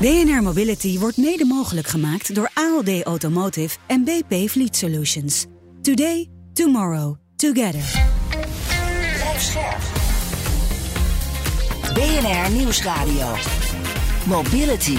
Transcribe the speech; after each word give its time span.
BNR 0.00 0.42
Mobility 0.42 0.98
wordt 0.98 1.16
mede 1.16 1.44
mogelijk 1.44 1.86
gemaakt 1.86 2.34
door 2.34 2.50
ALD 2.54 3.02
Automotive 3.02 3.76
en 3.86 4.04
BP 4.04 4.50
Fleet 4.50 4.76
Solutions. 4.76 5.46
Today, 5.82 6.30
tomorrow, 6.52 7.16
together. 7.36 8.02
BNR 11.94 12.50
Nieuwsradio. 12.50 13.34
Mobility. 14.26 14.98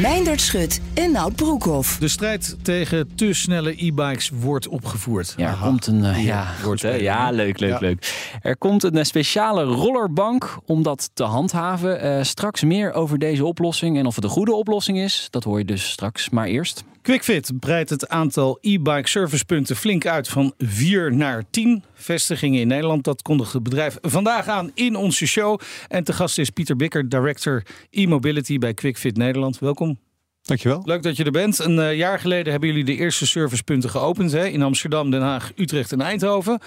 Meindert 0.00 0.40
Schut 0.40 0.80
en 0.96 1.12
Nout 1.12 1.36
Broekhoff. 1.36 1.98
De 1.98 2.08
strijd 2.08 2.56
tegen 2.62 3.14
te 3.14 3.32
snelle 3.32 3.84
e-bikes 3.84 4.30
wordt 4.34 4.68
opgevoerd. 4.68 5.34
Ja, 5.36 5.50
er 5.50 5.56
komt 5.56 5.86
een. 5.86 6.04
uh, 6.04 6.24
ja, 6.24 6.44
goed, 6.44 6.82
hè? 6.82 6.94
ja, 6.94 7.30
leuk, 7.30 7.60
leuk, 7.60 7.70
ja. 7.70 7.78
leuk. 7.80 8.30
Er 8.42 8.56
komt 8.56 8.82
een 8.82 8.96
uh, 8.96 9.02
speciale 9.02 9.64
rollerbank 9.64 10.58
om 10.64 10.82
dat 10.82 11.10
te 11.14 11.22
handhaven. 11.22 12.04
Uh, 12.04 12.22
straks 12.22 12.62
meer 12.62 12.92
over 12.92 13.18
deze 13.18 13.44
oplossing 13.44 13.98
en 13.98 14.06
of 14.06 14.14
het 14.14 14.24
een 14.24 14.30
goede 14.30 14.54
oplossing 14.54 14.98
is. 14.98 15.26
Dat 15.30 15.44
hoor 15.44 15.58
je 15.58 15.64
dus 15.64 15.90
straks. 15.90 16.30
Maar 16.30 16.46
eerst. 16.46 16.84
QuickFit 17.02 17.52
breidt 17.60 17.90
het 17.90 18.08
aantal 18.08 18.58
e-bike 18.60 19.08
servicepunten 19.08 19.76
flink 19.76 20.06
uit 20.06 20.28
van 20.28 20.52
4 20.58 21.14
naar 21.14 21.44
10 21.50 21.84
vestigingen 21.94 22.60
in 22.60 22.68
Nederland. 22.68 23.04
Dat 23.04 23.22
kondigt 23.22 23.52
het 23.52 23.62
bedrijf 23.62 23.98
vandaag 24.00 24.46
aan 24.46 24.70
in 24.74 24.96
onze 24.96 25.26
show. 25.26 25.60
En 25.88 26.04
te 26.04 26.12
gast 26.12 26.38
is 26.38 26.50
Pieter 26.50 26.76
Bikker, 26.76 27.08
director 27.08 27.62
e-mobility 27.90 28.58
bij 28.58 28.74
QuickFit 28.74 29.16
Nederland. 29.16 29.58
Welkom. 29.58 30.05
Dankjewel. 30.46 30.82
Leuk 30.84 31.02
dat 31.02 31.16
je 31.16 31.24
er 31.24 31.30
bent. 31.30 31.58
Een 31.58 31.78
uh, 31.78 31.96
jaar 31.96 32.18
geleden 32.18 32.50
hebben 32.50 32.68
jullie 32.68 32.84
de 32.84 32.96
eerste 32.96 33.26
servicepunten 33.26 33.90
geopend 33.90 34.32
hè? 34.32 34.46
in 34.46 34.62
Amsterdam, 34.62 35.10
Den 35.10 35.20
Haag, 35.20 35.52
Utrecht 35.56 35.92
en 35.92 36.00
Eindhoven. 36.00 36.60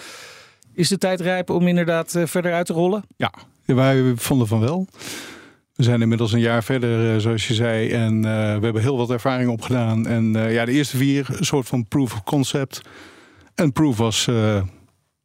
Is 0.74 0.88
de 0.88 0.98
tijd 0.98 1.22
rijp 1.22 1.50
om 1.50 1.68
inderdaad 1.68 2.16
uh, 2.16 2.26
verder 2.26 2.54
uit 2.54 2.66
te 2.66 2.74
rollen? 2.74 3.04
Ja, 3.18 3.34
wij 3.66 4.14
vonden 4.16 4.48
van 4.48 4.60
wel. 4.60 4.88
We 5.76 5.84
zijn 5.84 6.02
inmiddels 6.02 6.32
een 6.32 6.40
jaar 6.40 6.64
verder, 6.64 7.14
uh, 7.14 7.20
zoals 7.22 7.48
je 7.48 7.54
zei. 7.54 7.90
En 7.90 8.16
uh, 8.16 8.22
we 8.22 8.64
hebben 8.64 8.82
heel 8.82 8.98
wat 8.98 9.10
ervaring 9.10 9.50
opgedaan. 9.50 10.08
En 10.08 10.36
uh, 10.36 10.54
ja, 10.54 10.66
de 10.66 10.72
eerste 10.72 10.98
vier, 10.98 11.28
een 11.38 11.46
soort 11.46 11.68
van 11.68 11.88
proof 11.88 12.14
of 12.14 12.24
concept. 12.24 12.82
En 13.56 13.72
proof 13.72 13.98
was 13.98 14.28
oké. 14.28 14.68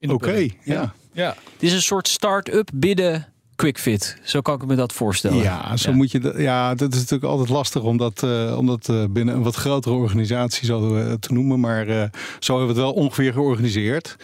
Okay. 0.00 0.58
Ja. 0.62 0.74
ja. 0.74 0.94
ja. 1.12 1.28
Het 1.52 1.62
is 1.62 1.72
een 1.72 1.82
soort 1.82 2.08
start-up 2.08 2.70
binnen 2.74 3.33
QuickFit. 3.56 4.18
Zo 4.22 4.40
kan 4.40 4.54
ik 4.54 4.66
me 4.66 4.74
dat 4.74 4.92
voorstellen. 4.92 5.42
Ja, 5.42 5.76
zo 5.76 5.90
ja. 5.90 5.96
moet 5.96 6.10
je. 6.10 6.34
Ja, 6.36 6.74
dat 6.74 6.92
is 6.92 6.98
natuurlijk 6.98 7.30
altijd 7.30 7.48
lastig 7.48 7.82
om 7.82 7.96
dat, 7.96 8.22
uh, 8.22 8.56
om 8.58 8.66
dat 8.66 8.88
uh, 8.88 9.04
binnen 9.10 9.34
een 9.34 9.42
wat 9.42 9.54
grotere 9.54 9.94
organisatie 9.94 10.66
zo 10.66 10.96
uh, 10.96 11.12
te 11.12 11.32
noemen. 11.32 11.60
Maar 11.60 11.86
zo 12.38 12.58
hebben 12.58 12.74
we 12.74 12.80
het 12.80 12.90
wel 12.90 12.92
ongeveer 12.92 13.32
georganiseerd. 13.32 14.16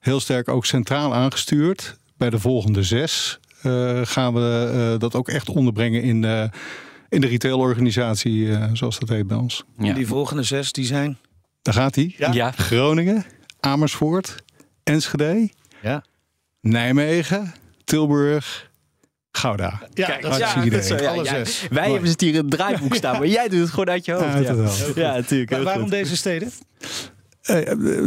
Heel 0.00 0.20
sterk 0.20 0.48
ook 0.48 0.66
centraal 0.66 1.14
aangestuurd. 1.14 1.96
Bij 2.16 2.30
de 2.30 2.38
volgende 2.38 2.82
zes 2.82 3.38
uh, 3.62 4.00
gaan 4.04 4.34
we 4.34 4.72
uh, 4.92 4.98
dat 4.98 5.14
ook 5.14 5.28
echt 5.28 5.48
onderbrengen 5.48 6.02
in, 6.02 6.22
uh, 6.22 6.44
in 7.08 7.20
de 7.20 7.26
retailorganisatie, 7.26 8.58
zoals 8.72 8.98
dat 8.98 9.08
heet 9.08 9.26
bij 9.26 9.36
ons. 9.36 9.64
Ja. 9.78 9.88
En 9.88 9.94
die 9.94 10.06
volgende 10.06 10.42
zes, 10.42 10.72
die 10.72 10.84
zijn? 10.84 11.18
Daar 11.62 11.74
gaat 11.74 11.94
hij. 11.94 12.14
Ja. 12.18 12.32
ja. 12.32 12.50
Groningen, 12.50 13.24
Amersfoort, 13.60 14.34
Enschede, 14.82 15.50
ja. 15.82 16.04
Nijmegen, 16.60 17.54
Tilburg, 17.84 18.70
Gouda. 19.36 19.80
Ja, 19.94 20.06
Kijk, 20.06 20.22
dat, 20.22 20.36
ja, 20.36 20.64
dat 20.64 20.84
zo, 20.84 20.96
ja, 20.96 21.10
alle 21.10 21.24
ja, 21.24 21.30
zes. 21.30 21.66
Wij 21.70 21.90
hebben 21.90 22.10
het 22.10 22.20
hier 22.20 22.34
in 22.34 22.36
het 22.36 22.50
draaiboek 22.50 22.94
staan, 22.94 23.18
maar 23.18 23.26
jij 23.26 23.48
doet 23.48 23.60
het 23.60 23.70
gewoon 23.70 23.90
uit 23.90 24.04
je 24.04 24.12
hoofd. 24.12 24.46
Ja, 24.46 24.54
ja. 24.54 25.08
ja 25.08 25.14
natuurlijk. 25.14 25.50
Maar 25.50 25.62
waarom 25.62 25.90
deze 25.90 26.16
steden? 26.16 26.50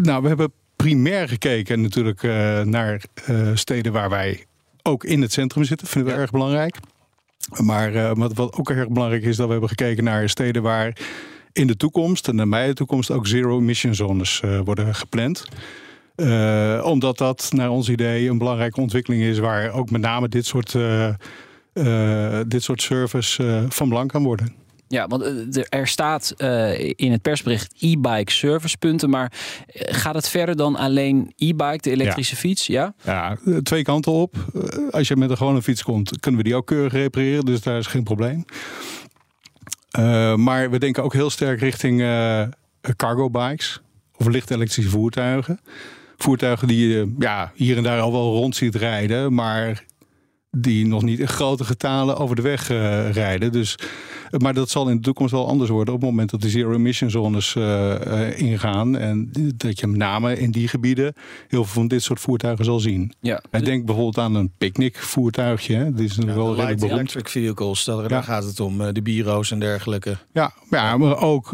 nou, 0.02 0.22
we 0.22 0.28
hebben 0.28 0.52
primair 0.76 1.28
gekeken 1.28 1.82
natuurlijk 1.82 2.22
naar 2.66 3.02
steden 3.54 3.92
waar 3.92 4.10
wij 4.10 4.46
ook 4.84 5.04
in 5.04 5.22
het 5.22 5.34
centrum 5.34 5.64
zitten. 5.64 5.88
Vinden 5.88 6.10
we 6.12 6.16
ja. 6.16 6.22
erg 6.22 6.32
belangrijk. 6.32 6.76
Maar 7.56 7.94
uh, 7.94 8.12
wat 8.14 8.54
ook 8.54 8.70
erg 8.70 8.88
belangrijk 8.90 9.24
is, 9.24 9.36
dat 9.36 9.46
we 9.46 9.52
hebben 9.52 9.70
gekeken 9.70 10.04
naar 10.04 10.30
steden 10.30 10.62
waar 10.62 10.98
in 11.52 11.68
de 11.68 11.78
toekomst, 11.78 12.28
en 12.28 12.36
naar 12.36 12.48
mij 12.48 12.68
de 12.68 12.74
toekomst, 12.74 13.12
ook 13.12 13.28
zero 13.28 13.60
emission 13.60 13.96
zones 13.96 14.42
uh, 14.46 14.60
worden 14.60 14.96
gepland. 14.96 15.46
Uh, 16.18 16.82
omdat 16.86 17.18
dat 17.18 17.50
naar 17.54 17.70
ons 17.70 17.90
idee 17.90 18.30
een 18.30 18.38
belangrijke 18.38 18.82
ontwikkeling 18.82 19.24
is 19.24 19.40
waar 19.40 19.72
ook 19.72 19.90
met 19.90 20.02
name 20.02 20.30
dit 20.30 20.46
soort, 20.46 20.72
dit 22.48 22.64
soort 22.64 22.82
service 22.82 23.66
van 23.70 23.90
belang 23.90 24.12
kan 24.12 24.24
worden. 24.24 24.56
Ja, 24.88 25.08
want 25.08 25.24
er 25.70 25.88
staat 25.88 26.34
in 26.96 27.12
het 27.12 27.22
persbericht 27.22 27.74
e-bike 27.80 28.32
servicepunten. 28.32 29.10
Maar 29.10 29.32
gaat 29.74 30.16
het 30.16 30.30
verder 30.30 30.56
dan 30.56 30.76
alleen 30.76 31.34
e-bike, 31.36 31.82
de 31.82 31.92
elektrische 31.92 32.36
ja. 32.36 32.40
fiets? 32.40 32.68
Ja? 32.68 32.94
ja, 33.04 33.38
twee 33.64 33.84
kanten 33.84 34.12
op. 34.12 34.36
Als 34.92 35.08
je 35.08 35.16
met 35.16 35.30
een 35.30 35.38
gewone 35.38 35.62
fiets 35.62 35.84
komt, 35.84 36.20
kunnen 36.20 36.42
we 36.42 36.48
die 36.48 36.56
ook 36.56 36.66
keurig 36.68 36.94
repareren. 36.94 37.46
Dus 37.46 37.62
daar 37.62 37.78
is 37.78 37.88
geen 37.88 38.04
probleem. 38.04 38.46
Maar 40.36 40.72
we 40.72 40.80
denken 40.80 41.04
ook 41.04 41.14
heel 41.14 41.30
sterk 41.30 41.60
richting 41.60 42.00
cargo 42.96 43.30
bikes 43.30 43.82
of 44.16 44.28
licht 44.28 44.52
elektrische 44.52 44.92
voertuigen. 44.92 45.60
Voertuigen 46.18 46.68
die 46.68 46.88
je 46.88 47.16
ja, 47.20 47.52
hier 47.56 47.78
en 47.78 47.84
daar 47.84 48.00
al 48.00 48.12
wel 48.12 48.34
rond 48.34 48.56
ziet 48.56 48.76
rijden, 48.76 49.34
maar 49.34 49.84
die 50.52 50.88
nog 50.88 51.04
niet 51.04 51.20
in 51.20 51.28
grote 51.28 51.64
getalen 51.64 52.18
over 52.18 52.36
de 52.36 52.42
weg 52.42 52.72
uh, 52.72 53.12
rijden. 53.12 53.52
Dus, 53.52 53.78
maar 54.38 54.54
dat 54.54 54.70
zal 54.70 54.90
in 54.90 54.96
de 54.96 55.02
toekomst 55.02 55.32
wel 55.32 55.48
anders 55.48 55.70
worden 55.70 55.94
op 55.94 56.02
het 56.02 56.10
moment 56.10 56.30
dat 56.30 56.42
de 56.42 56.50
zero 56.50 56.74
emission 56.74 57.10
zones 57.10 57.56
uh, 57.56 57.96
uh, 58.08 58.40
ingaan. 58.40 58.98
En 58.98 59.32
dat 59.56 59.80
je 59.80 59.88
met 59.88 59.98
name 59.98 60.40
in 60.40 60.52
die 60.52 60.68
gebieden 60.68 61.14
heel 61.48 61.64
veel 61.64 61.74
van 61.74 61.88
dit 61.88 62.04
soort 62.04 62.20
voertuigen 62.20 62.66
zal 62.66 62.80
zien. 62.80 63.14
Ja. 63.20 63.42
En 63.50 63.64
denk 63.64 63.86
bijvoorbeeld 63.86 64.18
aan 64.18 64.36
een 64.36 64.52
picknickvoertuigje. 64.58 65.76
Hè. 65.76 65.94
Die 65.94 66.06
is 66.06 66.16
ja, 66.16 66.26
wel 66.26 66.56
redelijk 66.56 66.80
beroemd. 66.80 67.00
electric 67.00 67.30
vehicles, 67.30 67.84
daar, 67.84 68.02
ja. 68.02 68.08
daar 68.08 68.24
gaat 68.24 68.44
het 68.44 68.60
om. 68.60 68.94
De 68.94 69.02
bureaus 69.02 69.52
en 69.52 69.60
dergelijke. 69.60 70.18
Ja, 70.34 70.52
ja 70.70 70.98
maar 70.98 71.22
ook, 71.22 71.48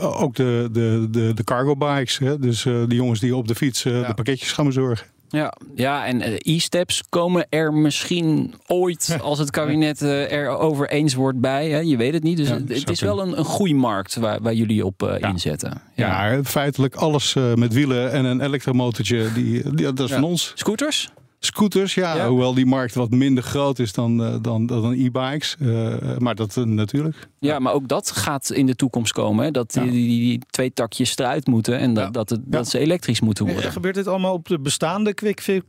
ook 0.00 0.34
de, 0.34 0.68
de, 0.72 1.08
de, 1.10 1.32
de 1.34 1.44
cargo 1.44 1.76
bikes. 1.76 2.18
Hè. 2.18 2.38
Dus 2.38 2.62
de 2.62 2.86
jongens 2.88 3.20
die 3.20 3.36
op 3.36 3.48
de 3.48 3.54
fiets 3.54 3.82
ja. 3.82 4.06
de 4.06 4.14
pakketjes 4.14 4.52
gaan 4.52 4.66
bezorgen. 4.66 5.06
Ja, 5.36 5.52
ja 5.74 6.06
en 6.06 6.22
e-steps 6.38 7.02
komen 7.08 7.46
er 7.48 7.72
misschien 7.72 8.54
ooit, 8.66 9.18
als 9.22 9.38
het 9.38 9.50
kabinet 9.50 10.02
uh, 10.02 10.32
erover 10.32 10.90
eens 10.90 11.14
wordt 11.14 11.40
bij. 11.40 11.68
Hè? 11.68 11.78
Je 11.78 11.96
weet 11.96 12.12
het 12.12 12.22
niet. 12.22 12.36
Dus 12.36 12.48
ja, 12.48 12.54
het 12.68 12.90
is 12.90 13.00
wel 13.00 13.20
een, 13.20 13.38
een 13.38 13.44
goede 13.44 13.74
markt 13.74 14.16
waar, 14.16 14.42
waar 14.42 14.54
jullie 14.54 14.86
op 14.86 15.02
uh, 15.02 15.18
ja. 15.18 15.28
inzetten. 15.28 15.82
Ja. 15.94 16.32
ja, 16.32 16.44
feitelijk 16.44 16.94
alles 16.94 17.34
met 17.54 17.72
wielen 17.72 18.12
en 18.12 18.24
een 18.24 18.40
elektromotortje, 18.40 19.32
die, 19.32 19.74
die, 19.74 19.92
dat 19.92 20.08
is 20.08 20.14
van 20.14 20.24
ons. 20.24 20.52
Scooters? 20.54 21.10
Scooters, 21.46 21.94
ja, 21.94 22.16
ja, 22.16 22.28
Hoewel 22.28 22.54
die 22.54 22.66
markt 22.66 22.94
wat 22.94 23.10
minder 23.10 23.44
groot 23.44 23.78
is 23.78 23.92
dan, 23.92 24.20
uh, 24.20 24.36
dan, 24.42 24.66
dan 24.66 24.92
e-bikes. 24.92 25.56
Uh, 25.60 25.94
maar 26.18 26.34
dat 26.34 26.56
uh, 26.56 26.64
natuurlijk. 26.64 27.28
Ja, 27.38 27.58
maar 27.58 27.72
ook 27.72 27.88
dat 27.88 28.10
gaat 28.10 28.50
in 28.50 28.66
de 28.66 28.74
toekomst 28.74 29.12
komen. 29.12 29.44
Hè? 29.44 29.50
Dat 29.50 29.72
die, 29.72 29.84
ja. 29.84 29.90
die, 29.90 30.08
die, 30.08 30.40
twee 30.50 30.72
takjes 30.72 31.16
eruit 31.16 31.46
moeten. 31.46 31.78
En 31.78 31.94
dat, 31.94 32.04
ja. 32.04 32.10
dat, 32.10 32.30
het, 32.30 32.40
dat 32.44 32.68
ze 32.68 32.78
elektrisch 32.78 33.20
moeten 33.20 33.44
worden. 33.44 33.64
En 33.64 33.72
gebeurt 33.72 33.94
dit 33.94 34.06
allemaal 34.06 34.32
op 34.32 34.48
de 34.48 34.60
bestaande 34.60 35.14
QuickFit 35.14 35.64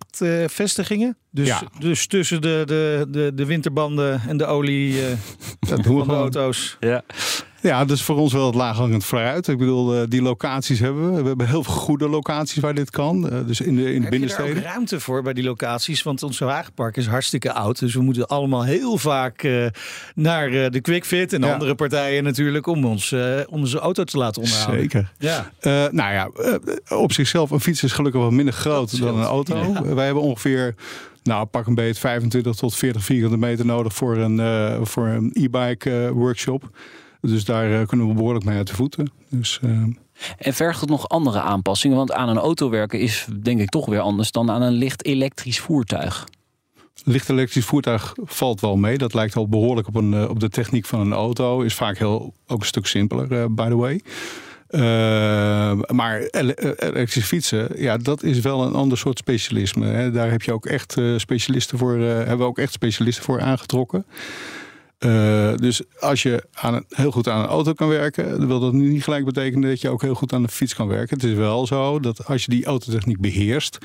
vestigingen? 0.47 1.17
Dus, 1.31 1.61
dus 1.79 2.07
tussen 2.07 2.41
de, 2.41 2.63
de, 2.65 3.05
de, 3.09 3.31
de 3.35 3.45
winterbanden 3.45 4.21
en 4.27 4.37
de 4.37 4.45
olie 4.45 4.95
van 5.67 5.81
de 6.07 6.13
auto's. 6.13 6.77
Ja. 6.79 7.03
Ja, 7.67 7.85
dat 7.85 7.97
is 7.97 8.03
voor 8.03 8.17
ons 8.17 8.33
wel 8.33 8.45
het 8.45 8.55
laaghangend 8.55 9.05
fruit. 9.05 9.47
Ik 9.47 9.57
bedoel, 9.57 10.09
die 10.09 10.21
locaties 10.21 10.79
hebben 10.79 11.15
we. 11.15 11.21
We 11.21 11.27
hebben 11.27 11.47
heel 11.47 11.63
veel 11.63 11.73
goede 11.73 12.09
locaties 12.09 12.61
waar 12.61 12.73
dit 12.73 12.89
kan. 12.89 13.43
Dus 13.45 13.61
in 13.61 13.75
de, 13.75 13.93
in 13.93 14.01
de 14.01 14.09
binnensteden. 14.09 14.57
Ook 14.57 14.63
ruimte 14.63 14.99
voor 14.99 15.23
bij 15.23 15.33
die 15.33 15.43
locaties? 15.43 16.03
Want 16.03 16.23
ons 16.23 16.39
wagenpark 16.39 16.97
is 16.97 17.07
hartstikke 17.07 17.53
oud. 17.53 17.79
Dus 17.79 17.93
we 17.93 18.01
moeten 18.01 18.27
allemaal 18.27 18.63
heel 18.63 18.97
vaak 18.97 19.43
uh, 19.43 19.65
naar 20.15 20.51
uh, 20.51 20.69
de 20.69 20.81
QuickFit 20.81 21.33
en 21.33 21.41
ja. 21.41 21.53
andere 21.53 21.75
partijen 21.75 22.23
natuurlijk... 22.23 22.67
om 22.67 22.85
ons, 22.85 23.11
uh, 23.11 23.39
om 23.49 23.59
onze 23.59 23.79
auto 23.79 24.03
te 24.03 24.17
laten 24.17 24.41
onderhouden. 24.41 24.79
Zeker. 24.79 25.11
Ja. 25.17 25.51
nou 25.91 26.13
ja, 26.13 26.29
op 26.95 27.11
zichzelf, 27.11 27.51
een 27.51 27.59
fiets 27.59 27.83
is 27.83 27.91
gelukkig 27.91 28.21
wat 28.21 28.31
minder 28.31 28.53
groot 28.53 28.99
dan 28.99 29.17
een 29.17 29.23
auto. 29.23 29.57
Ja. 29.57 29.95
Wij 29.95 30.05
hebben 30.05 30.23
ongeveer... 30.23 30.75
Nou, 31.23 31.45
pak 31.45 31.67
een 31.67 31.75
beetje 31.75 31.99
25 32.01 32.55
tot 32.55 32.75
40 32.75 33.03
vierkante 33.03 33.37
meter 33.37 33.65
nodig 33.65 33.93
voor 33.93 34.17
een, 34.17 34.85
voor 34.85 35.07
een 35.07 35.31
e-bike 35.33 36.11
workshop. 36.13 36.69
Dus 37.21 37.45
daar 37.45 37.71
uh, 37.71 37.87
kunnen 37.87 38.07
we 38.07 38.13
behoorlijk 38.13 38.45
mee 38.45 38.57
uit 38.57 38.67
de 38.67 38.75
voeten. 38.75 39.11
Dus, 39.29 39.59
uh... 39.63 39.71
En 40.37 40.53
vergt 40.53 40.79
het 40.79 40.89
nog 40.89 41.09
andere 41.09 41.39
aanpassingen? 41.39 41.97
Want 41.97 42.11
aan 42.11 42.29
een 42.29 42.37
auto 42.37 42.69
werken 42.69 42.99
is 42.99 43.27
denk 43.41 43.59
ik 43.59 43.69
toch 43.69 43.85
weer 43.85 43.99
anders 43.99 44.31
dan 44.31 44.51
aan 44.51 44.61
een 44.61 44.73
licht 44.73 45.05
elektrisch 45.05 45.59
voertuig. 45.59 46.27
Licht 47.03 47.29
elektrisch 47.29 47.65
voertuig 47.65 48.13
valt 48.23 48.61
wel 48.61 48.75
mee. 48.75 48.97
Dat 48.97 49.13
lijkt 49.13 49.35
al 49.35 49.47
behoorlijk 49.47 49.87
op, 49.87 49.95
een, 49.95 50.13
uh, 50.13 50.29
op 50.29 50.39
de 50.39 50.49
techniek 50.49 50.85
van 50.85 50.99
een 50.99 51.13
auto. 51.13 51.61
Is 51.61 51.73
vaak 51.73 51.97
heel, 51.97 52.33
ook 52.47 52.59
een 52.59 52.65
stuk 52.65 52.85
simpeler, 52.85 53.53
by 53.53 53.67
the 53.67 53.75
way. 53.75 54.01
maar 55.87 56.19
ele 56.19 56.79
elektrische 56.79 57.21
fietsen, 57.21 57.69
ja, 57.75 57.97
dat 57.97 58.23
is 58.23 58.39
wel 58.39 58.63
een 58.63 58.73
ander 58.73 58.97
soort 58.97 59.17
specialisme. 59.17 59.85
Hè. 59.85 60.11
Daar 60.11 60.31
heb 60.31 60.41
je 60.41 60.53
ook 60.53 60.65
echt 60.65 60.95
specialisten 61.17 61.77
voor, 61.77 61.97
hebben 61.97 62.37
we 62.37 62.43
ook 62.43 62.59
echt 62.59 62.71
specialisten 62.71 63.23
voor 63.23 63.41
aangetrokken. 63.41 64.05
Uh, 65.05 65.55
dus 65.55 65.81
als 65.99 66.23
je 66.23 66.43
aan 66.53 66.83
heel 66.87 67.11
goed 67.11 67.27
aan 67.27 67.39
een 67.39 67.49
auto 67.49 67.73
kan 67.73 67.87
werken, 67.87 68.47
wil 68.47 68.59
dat 68.59 68.73
niet 68.73 69.03
gelijk 69.03 69.25
betekenen 69.25 69.69
dat 69.69 69.81
je 69.81 69.89
ook 69.89 70.01
heel 70.01 70.13
goed 70.13 70.33
aan 70.33 70.41
de 70.41 70.47
fiets 70.47 70.75
kan 70.75 70.87
werken. 70.87 71.15
Het 71.17 71.25
is 71.25 71.33
wel 71.33 71.67
zo 71.67 71.99
dat 71.99 72.25
als 72.25 72.45
je 72.45 72.51
die 72.51 72.65
autotechniek 72.65 73.19
beheerst, 73.19 73.77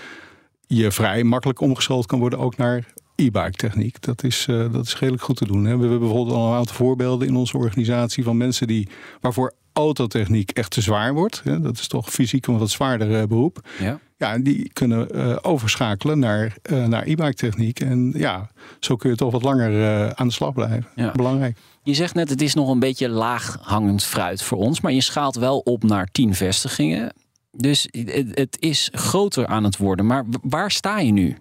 je 0.66 0.90
vrij 0.90 1.24
makkelijk 1.24 1.60
omgeschoold 1.60 2.06
kan 2.06 2.18
worden 2.18 2.38
ook 2.38 2.56
naar 2.56 2.92
e-bike 3.16 3.56
techniek. 3.56 4.00
Dat 4.00 4.24
is, 4.24 4.46
uh, 4.50 4.72
dat 4.72 4.86
is 4.86 4.98
redelijk 4.98 5.22
goed 5.22 5.36
te 5.36 5.46
doen. 5.46 5.64
Hè. 5.64 5.74
We 5.74 5.80
hebben 5.80 6.00
bijvoorbeeld 6.00 6.36
al 6.36 6.48
een 6.48 6.58
aantal 6.58 6.76
voorbeelden 6.76 7.28
in 7.28 7.36
onze 7.36 7.56
organisatie 7.56 8.24
van 8.24 8.36
mensen 8.36 8.66
die 8.66 8.88
waarvoor 9.20 9.52
autotechniek 9.72 10.50
echt 10.50 10.70
te 10.70 10.80
zwaar 10.80 11.14
wordt. 11.14 11.40
Hè. 11.44 11.60
Dat 11.60 11.78
is 11.78 11.88
toch 11.88 12.10
fysiek 12.10 12.46
een 12.46 12.58
wat 12.58 12.70
zwaarder 12.70 13.28
beroep. 13.28 13.68
Ja. 13.78 14.00
Ja, 14.16 14.38
die 14.38 14.70
kunnen 14.72 15.08
uh, 15.14 15.36
overschakelen 15.42 16.18
naar, 16.18 16.56
uh, 16.70 16.86
naar 16.86 17.02
e-bike 17.02 17.34
techniek. 17.34 17.80
En 17.80 18.12
ja, 18.16 18.50
zo 18.80 18.96
kun 18.96 19.10
je 19.10 19.16
toch 19.16 19.32
wat 19.32 19.42
langer 19.42 20.14
aan 20.14 20.26
de 20.26 20.32
slag 20.32 20.52
blijven. 20.52 20.86
Ja. 20.94 21.12
Belangrijk. 21.12 21.58
Je 21.82 21.94
zegt 21.94 22.14
net, 22.14 22.30
het 22.30 22.42
is 22.42 22.54
nog 22.54 22.68
een 22.68 22.78
beetje 22.78 23.08
laag 23.08 23.58
hangend 23.60 24.04
fruit 24.04 24.42
voor 24.42 24.58
ons. 24.58 24.80
Maar 24.80 24.92
je 24.92 25.00
schaalt 25.00 25.36
wel 25.36 25.58
op 25.58 25.82
naar 25.82 26.08
tien 26.12 26.34
vestigingen. 26.34 27.12
Dus 27.50 27.88
het, 28.32 28.56
is 28.60 28.88
groter 28.92 29.46
aan 29.46 29.64
het 29.64 29.76
worden. 29.76 30.06
Maar 30.06 30.24
waar 30.42 30.70
sta 30.70 30.98
je 30.98 31.12
nu? 31.12 31.36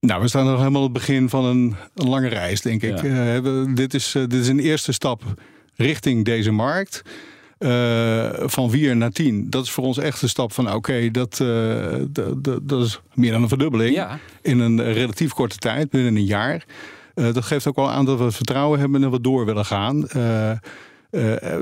Nou, 0.00 0.22
we 0.22 0.28
staan 0.28 0.44
nog 0.44 0.58
helemaal 0.58 0.82
op 0.82 0.94
het 0.94 1.06
begin 1.06 1.28
van 1.28 1.44
een, 1.44 1.76
een 1.94 2.08
lange 2.08 2.28
reis, 2.28 2.60
denk 2.60 2.82
ik. 2.82 3.02
Uh, 3.02 3.74
dit, 3.74 3.94
is, 3.94 4.14
uh, 4.14 4.22
dit 4.22 4.40
is 4.40 4.48
een 4.48 4.60
eerste 4.60 4.92
stap 4.92 5.22
richting 5.76 6.24
deze 6.24 6.50
markt. 6.50 7.02
Uh, 7.58 8.28
van 8.44 8.70
4 8.70 8.96
naar 8.96 9.10
10. 9.10 9.50
Dat 9.50 9.64
is 9.64 9.70
voor 9.70 9.84
ons 9.84 9.98
echt 9.98 10.22
een 10.22 10.28
stap 10.28 10.52
van 10.52 10.72
oké, 10.72 11.10
dat, 11.10 11.36
dat, 12.08 12.68
dat, 12.68 12.84
is 12.84 13.00
meer 13.14 13.32
dan 13.32 13.42
een 13.42 13.48
verdubbeling. 13.48 13.94
Ja. 13.94 14.18
In 14.40 14.58
een 14.58 14.92
relatief 14.92 15.32
korte 15.32 15.56
tijd, 15.56 15.90
binnen 15.90 16.16
een 16.16 16.24
jaar. 16.24 16.64
dat 17.14 17.44
geeft 17.44 17.66
ook 17.66 17.76
wel 17.76 17.90
aan 17.90 18.04
dat 18.04 18.18
we 18.18 18.30
vertrouwen 18.30 18.78
hebben 18.80 19.04
en 19.04 19.10
we 19.10 19.20
door 19.20 19.44
willen 19.44 19.64
gaan. 19.64 20.08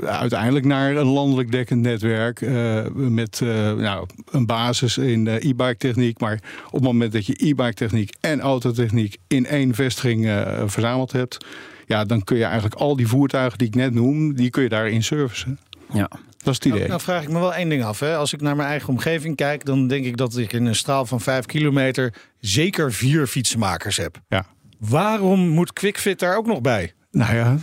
Uiteindelijk 0.05 0.65
naar 0.65 0.95
een 0.95 1.07
landelijk 1.07 1.51
dekkend 1.51 1.81
netwerk 1.81 2.41
met 2.93 3.41
nou, 3.77 4.07
een 4.31 4.45
basis 4.45 4.97
in 4.97 5.27
e-bike 5.27 5.77
techniek. 5.77 6.19
Maar 6.19 6.39
op 6.65 6.73
het 6.73 6.83
moment 6.83 7.11
dat 7.11 7.25
je 7.25 7.47
e-bike 7.47 7.73
techniek 7.73 8.13
en 8.19 8.39
autotechniek 8.39 9.17
in 9.27 9.45
één 9.45 9.75
vestiging 9.75 10.45
verzameld 10.65 11.11
hebt, 11.11 11.45
ja, 11.91 12.05
dan 12.05 12.23
kun 12.23 12.37
je 12.37 12.43
eigenlijk 12.43 12.75
al 12.75 12.95
die 12.95 13.07
voertuigen 13.07 13.57
die 13.57 13.67
ik 13.67 13.75
net 13.75 13.93
noem, 13.93 14.35
die 14.35 14.49
kun 14.49 14.63
je 14.63 14.69
daarin 14.69 15.03
servicen. 15.03 15.59
Ja. 15.93 16.09
Dat 16.37 16.53
is 16.53 16.55
het 16.55 16.65
idee. 16.65 16.77
Nou, 16.77 16.89
nou, 16.89 17.01
vraag 17.01 17.23
ik 17.23 17.29
me 17.29 17.39
wel 17.39 17.53
één 17.53 17.69
ding 17.69 17.83
af. 17.83 17.99
Hè. 17.99 18.15
Als 18.15 18.33
ik 18.33 18.41
naar 18.41 18.55
mijn 18.55 18.69
eigen 18.69 18.89
omgeving 18.89 19.35
kijk, 19.35 19.65
dan 19.65 19.87
denk 19.87 20.05
ik 20.05 20.17
dat 20.17 20.37
ik 20.37 20.53
in 20.53 20.65
een 20.65 20.75
straal 20.75 21.05
van 21.05 21.21
vijf 21.21 21.45
kilometer 21.45 22.13
zeker 22.39 22.93
vier 22.93 23.27
fietsenmakers 23.27 23.97
heb. 23.97 24.21
Ja. 24.27 24.45
Waarom 24.79 25.47
moet 25.47 25.73
QuickFit 25.73 26.19
daar 26.19 26.37
ook 26.37 26.45
nog 26.45 26.61
bij? 26.61 26.93
Nou 27.11 27.35
ja, 27.35 27.57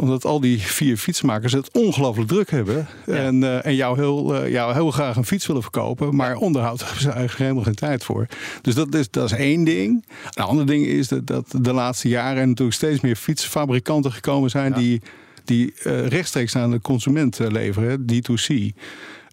omdat 0.00 0.24
al 0.24 0.40
die 0.40 0.58
vier 0.60 0.96
fietsmakers 0.96 1.52
het 1.52 1.70
ongelooflijk 1.72 2.28
druk 2.28 2.50
hebben. 2.50 2.86
En, 3.06 3.42
uh, 3.42 3.66
en 3.66 3.74
jou, 3.74 3.98
heel, 3.98 4.44
uh, 4.44 4.50
jou 4.50 4.72
heel 4.72 4.90
graag 4.90 5.16
een 5.16 5.24
fiets 5.24 5.46
willen 5.46 5.62
verkopen. 5.62 6.16
Maar 6.16 6.36
onderhoud 6.36 6.80
hebben 6.80 7.00
ze 7.00 7.10
eigenlijk 7.10 7.38
helemaal 7.38 7.62
geen 7.62 7.74
tijd 7.74 8.04
voor. 8.04 8.26
Dus 8.62 8.74
dat 8.74 8.94
is, 8.94 9.10
dat 9.10 9.24
is 9.24 9.38
één 9.38 9.64
ding. 9.64 10.04
Een 10.30 10.44
ander 10.44 10.66
ding 10.66 10.86
is 10.86 11.08
dat, 11.08 11.26
dat 11.26 11.54
de 11.60 11.72
laatste 11.72 12.08
jaren 12.08 12.48
natuurlijk 12.48 12.76
steeds 12.76 13.00
meer 13.00 13.16
fietsfabrikanten 13.16 14.12
gekomen 14.12 14.50
zijn. 14.50 14.72
Die, 14.72 15.02
die 15.44 15.74
uh, 15.84 16.06
rechtstreeks 16.06 16.56
aan 16.56 16.70
de 16.70 16.80
consument 16.80 17.38
leveren, 17.38 18.00
D2C. 18.00 18.54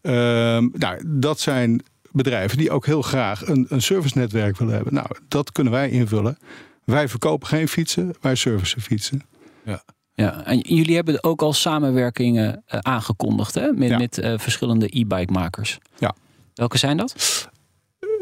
Ehm, 0.01 0.67
nou, 0.73 1.03
dat 1.05 1.39
zijn 1.39 1.83
bedrijven 2.11 2.57
die 2.57 2.71
ook 2.71 2.85
heel 2.85 3.01
graag 3.01 3.47
een, 3.47 3.65
een 3.69 3.81
servicenetwerk 3.81 4.57
willen 4.57 4.73
hebben. 4.73 4.93
Nou, 4.93 5.07
dat 5.27 5.51
kunnen 5.51 5.73
wij 5.73 5.89
invullen. 5.89 6.37
Wij 6.83 7.07
verkopen 7.07 7.47
geen 7.47 7.67
fietsen, 7.67 8.13
wij 8.21 8.35
servicen 8.35 8.81
fietsen. 8.81 9.21
Ja. 9.65 9.83
Ja, 10.13 10.45
en 10.45 10.57
jullie 10.59 10.95
hebben 10.95 11.23
ook 11.23 11.41
al 11.41 11.53
samenwerkingen 11.53 12.63
uh, 12.73 12.79
aangekondigd 12.79 13.55
hè? 13.55 13.71
met, 13.71 13.97
met 13.97 14.17
uh, 14.17 14.33
verschillende 14.37 14.85
e-bike 14.99 15.31
makers. 15.31 15.77
Ja. 15.97 16.15
Welke 16.53 16.77
zijn 16.77 16.97
dat? 16.97 17.15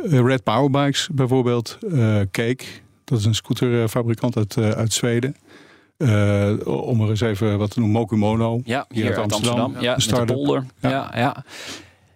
Uh, 0.04 0.20
Red 0.20 0.44
Powerbikes 0.44 1.10
bijvoorbeeld. 1.12 1.78
Cake, 2.32 2.64
dat 3.04 3.20
is 3.20 3.26
een 3.26 3.36
scooterfabrikant 3.36 4.38
uit, 4.38 4.58
uit 4.58 4.94
Zweden. 4.94 5.36
om 6.66 7.02
er 7.02 7.10
eens 7.10 7.22
even 7.22 7.58
wat 7.58 7.72
te 7.72 7.80
noemen, 7.80 8.00
Mokumono. 8.00 8.62
Ja, 8.64 8.86
hier, 8.90 9.06
uit 9.18 9.32
Amsterdam. 9.32 9.76
Amsterdam. 9.76 10.20
Ja, 10.20 10.26
de 10.26 10.34
polder. 10.34 10.66
Ja. 10.80 10.90
ja. 10.90 11.12
Ja, 11.16 11.44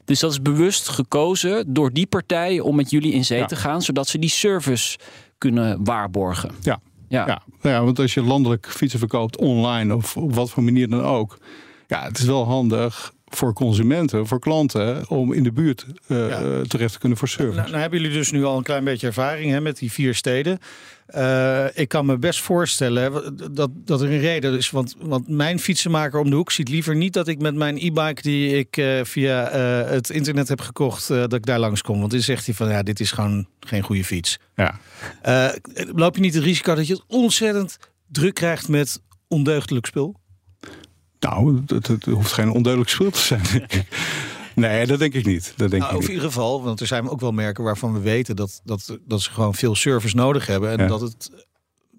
Dus 0.05 0.19
dat 0.19 0.31
is 0.31 0.41
bewust 0.41 0.87
gekozen 0.87 1.73
door 1.73 1.93
die 1.93 2.07
partij 2.07 2.59
om 2.59 2.75
met 2.75 2.89
jullie 2.89 3.13
in 3.13 3.25
zee 3.25 3.45
te 3.45 3.55
gaan, 3.55 3.81
zodat 3.81 4.07
ze 4.07 4.19
die 4.19 4.29
service 4.29 4.97
kunnen 5.37 5.83
waarborgen. 5.83 6.51
Ja, 6.61 6.79
ja. 7.09 7.25
Ja, 7.27 7.41
ja, 7.61 7.83
want 7.83 7.99
als 7.99 8.13
je 8.13 8.21
landelijk 8.21 8.67
fietsen 8.69 8.99
verkoopt 8.99 9.37
online 9.37 9.95
of 9.95 10.17
op 10.17 10.35
wat 10.35 10.49
voor 10.49 10.63
manier 10.63 10.89
dan 10.89 11.01
ook. 11.01 11.37
Ja, 11.87 12.03
het 12.03 12.17
is 12.17 12.25
wel 12.25 12.45
handig 12.45 13.13
voor 13.29 13.53
consumenten, 13.53 14.27
voor 14.27 14.39
klanten, 14.39 15.09
om 15.09 15.33
in 15.33 15.43
de 15.43 15.51
buurt 15.51 15.85
uh, 16.07 16.59
terecht 16.61 16.93
te 16.93 16.99
kunnen 16.99 17.17
voor 17.17 17.27
service. 17.27 17.55
Nou, 17.55 17.69
nou, 17.69 17.81
hebben 17.81 17.99
jullie 17.99 18.17
dus 18.17 18.31
nu 18.31 18.43
al 18.43 18.57
een 18.57 18.63
klein 18.63 18.83
beetje 18.83 19.07
ervaring 19.07 19.51
hè, 19.51 19.61
met 19.61 19.77
die 19.77 19.91
vier 19.91 20.15
steden. 20.15 20.59
Uh, 21.15 21.65
ik 21.73 21.89
kan 21.89 22.05
me 22.05 22.17
best 22.17 22.41
voorstellen 22.41 23.35
dat, 23.55 23.69
dat 23.73 24.01
er 24.01 24.11
een 24.11 24.19
reden 24.19 24.57
is. 24.57 24.69
Want, 24.69 24.95
want 24.99 25.27
mijn 25.27 25.59
fietsenmaker 25.59 26.19
om 26.19 26.29
de 26.29 26.35
hoek 26.35 26.51
ziet 26.51 26.69
liever 26.69 26.95
niet 26.95 27.13
dat 27.13 27.27
ik 27.27 27.41
met 27.41 27.55
mijn 27.55 27.77
e-bike 27.77 28.21
die 28.21 28.57
ik 28.57 28.77
uh, 28.77 29.03
via 29.03 29.49
het 29.87 30.09
internet 30.09 30.47
heb 30.47 30.61
gekocht, 30.61 31.07
dat 31.07 31.33
ik 31.33 31.45
daar 31.45 31.59
langskom. 31.59 31.99
Want 31.99 32.11
dan 32.11 32.21
zegt 32.21 32.45
hij 32.45 32.55
van 32.55 32.69
ja, 32.69 32.83
dit 32.83 32.99
is 32.99 33.11
gewoon 33.11 33.47
geen 33.59 33.81
goede 33.83 34.03
fiets. 34.03 34.39
Ja. 34.55 34.79
loop 35.95 36.15
je 36.15 36.21
niet 36.21 36.33
het 36.33 36.43
risico 36.43 36.75
dat 36.75 36.87
je 36.87 36.93
het 36.93 37.03
ontzettend 37.07 37.77
druk 38.07 38.33
krijgt 38.33 38.67
met 38.67 39.01
ondeugdelijk 39.27 39.85
spul? 39.85 40.15
Nou, 41.19 41.61
het, 41.67 41.87
het 41.87 42.05
hoeft 42.05 42.31
geen 42.31 42.51
onduidelijk 42.51 42.91
spul 42.91 43.09
te 43.09 43.19
zijn. 43.19 43.41
Nee, 44.57 44.85
dat 44.85 44.99
denk 44.99 45.13
ik 45.13 45.25
niet. 45.25 45.53
Dat 45.55 45.69
denk 45.69 45.83
nou, 45.83 45.95
ik 45.95 46.01
in 46.01 46.09
ieder 46.09 46.25
geval, 46.25 46.63
want 46.63 46.79
er 46.79 46.87
zijn 46.87 47.09
ook 47.09 47.19
wel 47.19 47.31
merken 47.31 47.63
waarvan 47.63 47.93
we 47.93 47.99
weten 47.99 48.35
dat, 48.35 48.61
dat, 48.63 48.97
dat 49.05 49.21
ze 49.21 49.31
gewoon 49.31 49.55
veel 49.55 49.75
service 49.75 50.15
nodig 50.15 50.45
hebben. 50.45 50.79
En 50.79 50.87
dat 50.87 51.01
het 51.01 51.29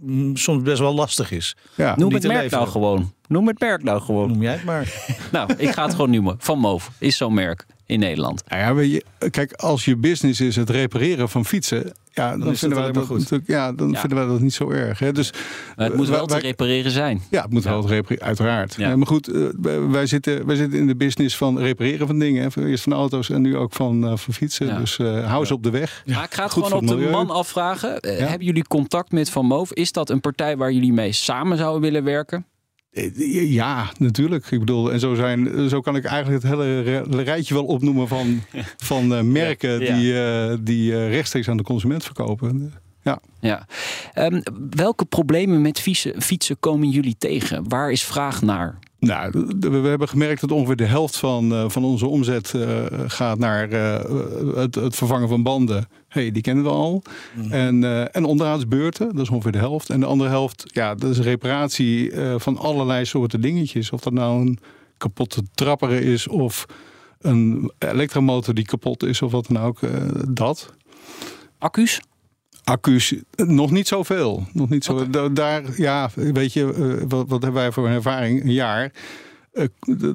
mm, 0.00 0.37
soms 0.37 0.62
best 0.62 0.79
wel 0.79 0.94
lastig 0.94 1.31
is. 1.31 1.56
Ja. 1.75 1.97
Noem 1.97 2.12
het 2.12 2.26
merk 2.26 2.50
nou 2.50 2.69
gewoon. 2.69 3.12
Noem 3.26 3.47
het 3.47 3.61
merk 3.61 3.82
nou 3.82 4.00
gewoon. 4.00 4.29
Noem 4.29 4.43
jij 4.43 4.53
het 4.53 4.65
maar. 4.65 5.06
nou, 5.32 5.53
ik 5.56 5.70
ga 5.70 5.82
het 5.85 5.94
gewoon 5.94 6.11
noemen. 6.11 6.37
Van 6.38 6.59
Moof 6.59 6.91
is 6.99 7.17
zo'n 7.17 7.35
merk 7.35 7.67
in 7.87 7.99
Nederland. 7.99 8.43
Nou 8.49 8.62
ja, 8.62 8.75
weet 8.75 8.91
je, 8.91 9.31
kijk, 9.31 9.53
als 9.53 9.85
je 9.85 9.97
business 9.97 10.41
is 10.41 10.56
het 10.56 10.70
repareren 10.70 11.29
van 11.29 11.44
fietsen, 11.44 11.93
ja, 12.19 12.37
dan, 12.37 12.56
vinden 12.56 12.79
wij 12.79 12.93
dat 12.93 13.06
goed. 13.06 13.29
Ja, 13.47 13.73
dan 13.73 13.97
vinden 13.97 14.19
wij 14.19 14.26
dat 14.26 14.41
niet 14.41 14.55
zo 14.55 14.70
erg. 14.70 14.99
Hè. 14.99 15.12
Dus, 15.12 15.32
het 15.76 15.94
moet 15.94 16.09
wel 16.09 16.26
te 16.26 16.38
repareren 16.38 16.91
zijn. 16.91 17.23
Ja, 17.31 17.43
het 17.43 17.53
moet 17.53 17.65
wel 17.65 17.82
te 17.82 17.88
repareren, 17.88 18.26
uiteraard. 18.26 18.75
Ja. 18.75 18.97
maar 18.97 19.06
goed, 19.06 19.29
uh, 19.29 19.49
wij, 19.91 20.06
zitten, 20.06 20.47
wij 20.47 20.56
zitten 20.56 20.79
in 20.79 20.87
de 20.87 20.97
business 20.97 21.37
van 21.37 21.59
repareren 21.59 22.06
van 22.06 22.19
dingen. 22.19 22.50
Hè. 22.55 22.67
Eerst 22.67 22.82
van 22.82 22.93
auto's 22.93 23.31
en 23.31 23.43
nu 23.43 23.56
ook 23.56 23.73
van, 23.73 24.05
uh, 24.05 24.17
van 24.17 24.35
fietsen. 24.35 24.79
Dus 24.79 24.99
uh, 24.99 25.26
hou 25.26 25.44
ze 25.44 25.55
op 25.55 25.62
de 25.62 25.70
weg. 25.70 26.03
Ja, 26.05 26.25
ik 26.25 26.35
ga 26.35 26.43
het 26.43 26.53
gewoon 26.53 26.73
op 26.73 26.87
de 26.87 27.09
man 27.11 27.31
afvragen. 27.31 27.99
hebben 28.00 28.47
jullie 28.47 28.67
contact 28.67 29.12
met 29.12 29.31
Van 29.31 29.47
Moof? 29.47 29.73
Is 29.73 29.93
dat 29.93 30.11
een 30.11 30.20
partij 30.20 30.56
waar 30.56 30.73
jullie 30.73 30.93
mee 30.93 31.12
samen 31.12 31.59
zouden 31.59 31.81
willen 31.81 32.05
werken? 32.05 32.46
Eh, 32.98 33.52
ja, 33.52 33.90
natuurlijk. 33.98 34.50
Ik 34.50 34.58
bedoel, 34.58 34.93
en 34.93 35.00
zo, 35.00 35.14
zijn, 35.14 35.69
zo 35.69 35.81
kan 35.81 35.96
ik 35.96 36.05
eigenlijk 36.05 36.43
het 36.43 36.52
hele 36.52 37.22
rijtje 37.22 37.55
wel 37.55 37.64
opnoemen 37.64 38.08
van, 38.08 38.43
van 38.90 39.12
uh, 39.12 39.20
merken 39.20 39.78
die, 39.78 40.12
uh, 40.12 40.55
die 40.60 41.06
rechtstreeks 41.08 41.48
aan 41.48 41.56
de 41.56 41.62
consument 41.62 42.05
verkopen. 42.05 42.72
Ja. 43.02 43.20
ja. 43.40 43.67
Um, 44.14 44.43
welke 44.70 45.05
problemen 45.05 45.62
met 45.62 45.81
fietsen, 45.81 46.22
fietsen 46.22 46.56
komen 46.60 46.88
jullie 46.88 47.17
tegen? 47.19 47.69
Waar 47.69 47.90
is 47.90 48.02
vraag 48.02 48.43
naar? 48.43 48.78
Nou, 49.00 49.31
we 49.60 49.88
hebben 49.88 50.08
gemerkt 50.08 50.40
dat 50.40 50.52
ongeveer 50.52 50.76
de 50.76 50.84
helft 50.84 51.17
van, 51.17 51.52
uh, 51.52 51.69
van 51.69 51.84
onze 51.84 52.06
omzet 52.06 52.52
uh, 52.56 52.84
gaat 53.06 53.38
naar 53.38 53.72
uh, 53.72 54.55
het, 54.55 54.74
het, 54.74 54.96
vervangen 54.96 55.28
van 55.28 55.43
banden. 55.43 55.88
hey, 56.08 56.31
die 56.31 56.43
kennen 56.43 56.64
we 56.64 56.70
al. 56.70 57.02
Mm. 57.34 57.52
En, 57.52 58.12
en 58.12 58.24
onderhoudsbeurten, 58.24 59.14
dat 59.14 59.22
is 59.22 59.31
ongeveer 59.31 59.52
de 59.52 59.58
helft. 59.58 59.90
En 59.90 60.00
de 60.00 60.06
andere 60.06 60.31
helft, 60.31 60.64
ja, 60.67 60.94
dat 60.94 61.10
is 61.10 61.19
reparatie 61.19 62.12
van 62.36 62.58
allerlei 62.58 63.05
soorten 63.05 63.40
dingetjes. 63.40 63.90
Of 63.90 64.00
dat 64.00 64.12
nou 64.12 64.40
een 64.40 64.58
kapotte 64.96 65.43
trapper 65.55 65.90
is 65.90 66.28
of 66.28 66.67
een 67.19 67.72
elektromotor 67.78 68.55
die 68.55 68.64
kapot 68.64 69.02
is 69.02 69.22
of 69.22 69.32
wat 69.32 69.46
dan 69.46 69.58
ook. 69.58 69.78
dat. 70.28 70.72
Accu's? 71.58 72.00
Accu's 72.69 73.15
nog 73.37 73.70
niet 73.70 73.89
zoveel. 73.89 74.46
Nog 74.53 74.69
niet 74.69 74.84
zo. 74.84 75.10
Daar, 75.32 75.63
ja, 75.77 76.10
weet 76.15 76.53
je, 76.53 76.75
eh, 76.75 77.05
wat, 77.08 77.29
wat 77.29 77.43
hebben 77.43 77.60
wij 77.60 77.72
voor 77.72 77.87
een 77.87 77.94
ervaring? 77.94 78.43
Een 78.43 78.53
jaar. 78.53 78.93
Eh, 79.53 79.65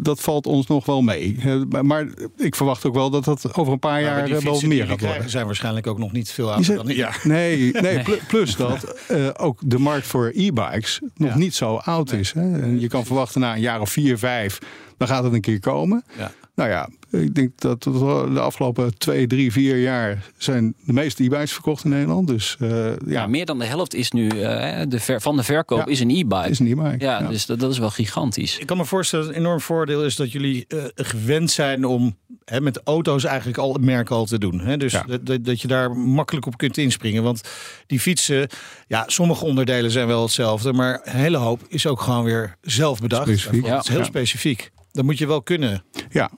dat 0.02 0.20
valt 0.22 0.46
ons 0.46 0.68
nog 0.68 0.86
wel 0.86 1.02
mee. 1.02 1.38
Maar 1.82 2.08
ik 2.38 2.56
verwacht 2.56 2.86
ook 2.86 2.94
wel 2.94 3.10
dat 3.10 3.24
dat 3.24 3.56
over 3.56 3.74
een 3.74 3.80
paar 3.80 4.02
jaar 4.02 4.30
eh, 4.30 4.38
wel 4.38 4.62
meer 4.62 4.88
gaat 4.88 5.02
worden. 5.02 5.30
zijn 5.30 5.46
waarschijnlijk 5.46 5.88
ook 5.88 5.98
nog 5.98 6.12
niet 6.12 6.32
veel 6.32 6.52
ouder 6.52 6.76
dan 6.76 6.88
jaar. 6.88 7.22
Nee, 7.24 7.72
nee, 7.72 8.04
plus 8.28 8.56
dat 8.56 9.10
ook 9.40 9.60
de 9.66 9.80
markt 9.80 10.08
voor 10.08 10.32
e-bikes 10.36 11.02
nog 11.16 11.36
niet 11.36 11.56
zo 11.56 11.76
oud 11.76 12.12
is. 12.12 12.32
Hè. 12.32 12.66
Je 12.66 12.88
kan 12.88 13.06
verwachten 13.06 13.42
na 13.42 13.54
een 13.54 13.62
jaar 13.62 13.82
of 13.82 13.90
vier, 13.90 14.18
vijf, 14.18 14.60
dan 14.98 15.08
gaat 15.08 15.24
het 15.24 15.34
een 15.34 15.42
keer 15.42 15.60
komen. 15.60 16.04
Ja. 16.18 16.32
Nou 16.56 16.70
ja, 16.70 16.90
Ik 17.10 17.36
denk 17.36 17.52
dat 17.56 17.84
de 17.84 18.40
afgelopen 18.40 18.98
twee, 18.98 19.28
drie, 19.28 19.52
vier 19.52 19.78
jaar 19.78 20.32
zijn 20.38 20.74
de 20.86 20.94
meeste 20.94 21.24
e-bikes 21.24 21.54
verkocht 21.54 21.84
in 21.84 21.90
Nederland. 21.90 22.28
Dus 22.28 22.58
uh, 22.60 22.92
ja. 23.06 23.28
meer 23.28 23.46
dan 23.46 23.60
de 23.60 23.66
helft 23.66 23.94
is 23.94 24.12
nu 24.12 24.24
uh, 24.24 24.82
de 24.88 25.00
ver, 25.00 25.22
van 25.22 25.36
de 25.36 25.44
verkoop 25.44 25.88
is 25.88 26.00
een 26.00 26.10
e-bike. 26.10 26.50
Is 26.50 26.60
een 26.60 26.68
e-bike. 26.68 27.06
Ja, 27.06 27.20
dus 27.20 27.46
dat, 27.46 27.60
dat, 27.60 27.72
is 27.72 27.78
wel 27.78 27.90
gigantisch. 27.90 28.58
Ik 28.58 28.66
kan 28.66 28.78
me 28.78 28.86
voorstellen 28.86 29.26
dat 29.26 29.34
het 29.34 29.44
een 29.44 29.50
enorm 29.50 29.64
voordeel 29.64 30.06
is 30.06 30.16
dat 30.16 30.32
jullie 30.32 30.66
uh, 30.68 30.84
gewend 30.96 31.52
zijn 31.52 31.86
om 31.86 32.18
hè, 32.46 32.62
met 32.62 32.82
auto's 32.84 33.24
eigenlijk 33.24 33.58
al 33.58 33.78
merken 33.82 34.16
al 34.16 34.26
te 34.26 34.38
doen. 34.38 34.60
Hè? 34.60 34.78
Dus 34.78 34.96
dat, 35.22 35.46
dat 35.46 35.62
je 35.62 35.68
daar 35.68 35.92
makkelijk 35.92 36.46
op 36.46 36.58
kunt 36.58 36.78
inspringen. 36.78 37.24
Want 37.24 37.42
die 37.88 38.00
fietsen, 38.00 38.48
ja, 38.88 39.04
sommige 39.08 39.46
onderdelen 39.46 39.92
zijn 39.92 40.08
wel 40.08 40.22
hetzelfde, 40.22 40.74
maar 40.74 41.02
een 41.04 41.20
hele 41.20 41.38
hoop 41.38 41.62
is 41.68 41.88
ook 41.88 42.02
gewoon 42.02 42.24
weer 42.24 42.56
zelf 42.62 43.00
bedacht. 43.00 43.28
Specifiek. 43.28 43.66
Ja. 43.66 43.76
Het 43.76 43.84
is 43.84 43.96
heel 43.96 44.06
specifiek. 44.06 44.72
Dat 44.92 45.06
moet 45.06 45.18
je 45.18 45.28
wel 45.28 45.42
kunnen. 45.42 45.84
Ja, 46.10 46.32